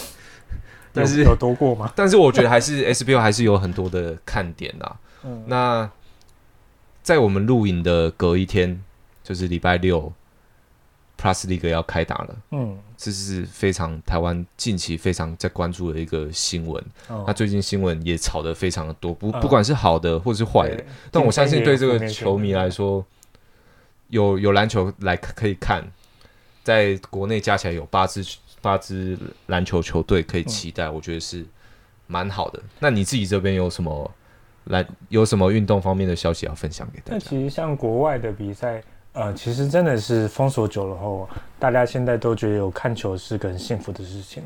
[0.91, 1.93] 但是有有多过吗？
[1.95, 4.97] 但是我觉得还是 SBL 还是有很多的看点啊。
[5.23, 5.91] 嗯，那
[7.03, 8.83] 在我们录影的隔一天，
[9.29, 10.11] 就是礼拜六
[11.15, 16.83] ，Plus League 要开打了，嗯，这是非常台湾近期非常在关注的一个新闻。
[17.09, 23.05] 哦那最近新闻也炒得非常的多，不嗯不管是好的或是坏的，对但我相信对这个球迷来说，
[24.07, 25.87] 有有篮球来可以看，
[26.63, 28.25] 在国内加起来有八支
[28.63, 29.15] 八支
[29.45, 31.45] 篮球球队可以期待，我觉得是
[32.07, 32.59] 蛮好的。
[32.79, 34.11] 那你自己这边有什么
[34.63, 37.29] 来有什么运动方面的消息要分享给大那家？
[37.29, 38.81] 其实像国外的比赛，
[39.13, 44.43] 呃，其实真的是封锁久了后，大家现在都觉得有看球是个很幸福的事情。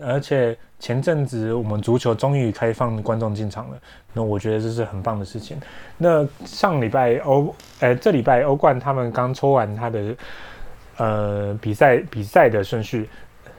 [0.00, 3.78] 而且前阵子我们足球终于开放观众进场了，
[4.14, 5.60] 那我觉得这是很棒的事情。
[5.98, 10.16] 那上礼拜欧，呃，这礼拜欧冠他们刚抽完他的
[10.96, 13.08] 呃比赛比赛的顺序，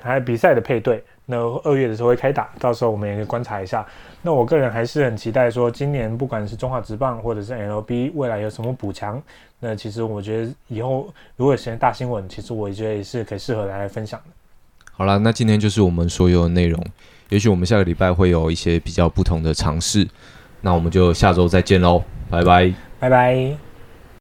[0.02, 1.04] 还有比赛的配对。
[1.26, 3.86] 那二月的时候会开打，到时候我们也可以观察一下。
[4.22, 9.22] 那我个人还是很期待说，今年不管是中华职棒或者是 LB，未来有什么补强。
[9.66, 11.07] 那其实我觉得以后
[11.38, 14.34] 如果有些大新闻，其实我觉得也是可以适合来分享的。
[14.91, 16.86] 好了，那今天就是我们所有的内容。
[17.30, 20.05] 也许我们下个礼拜会有一些比较不同的尝试，
[20.59, 22.74] 那我们就下周再见喽，拜拜。
[22.99, 23.72] 拜拜。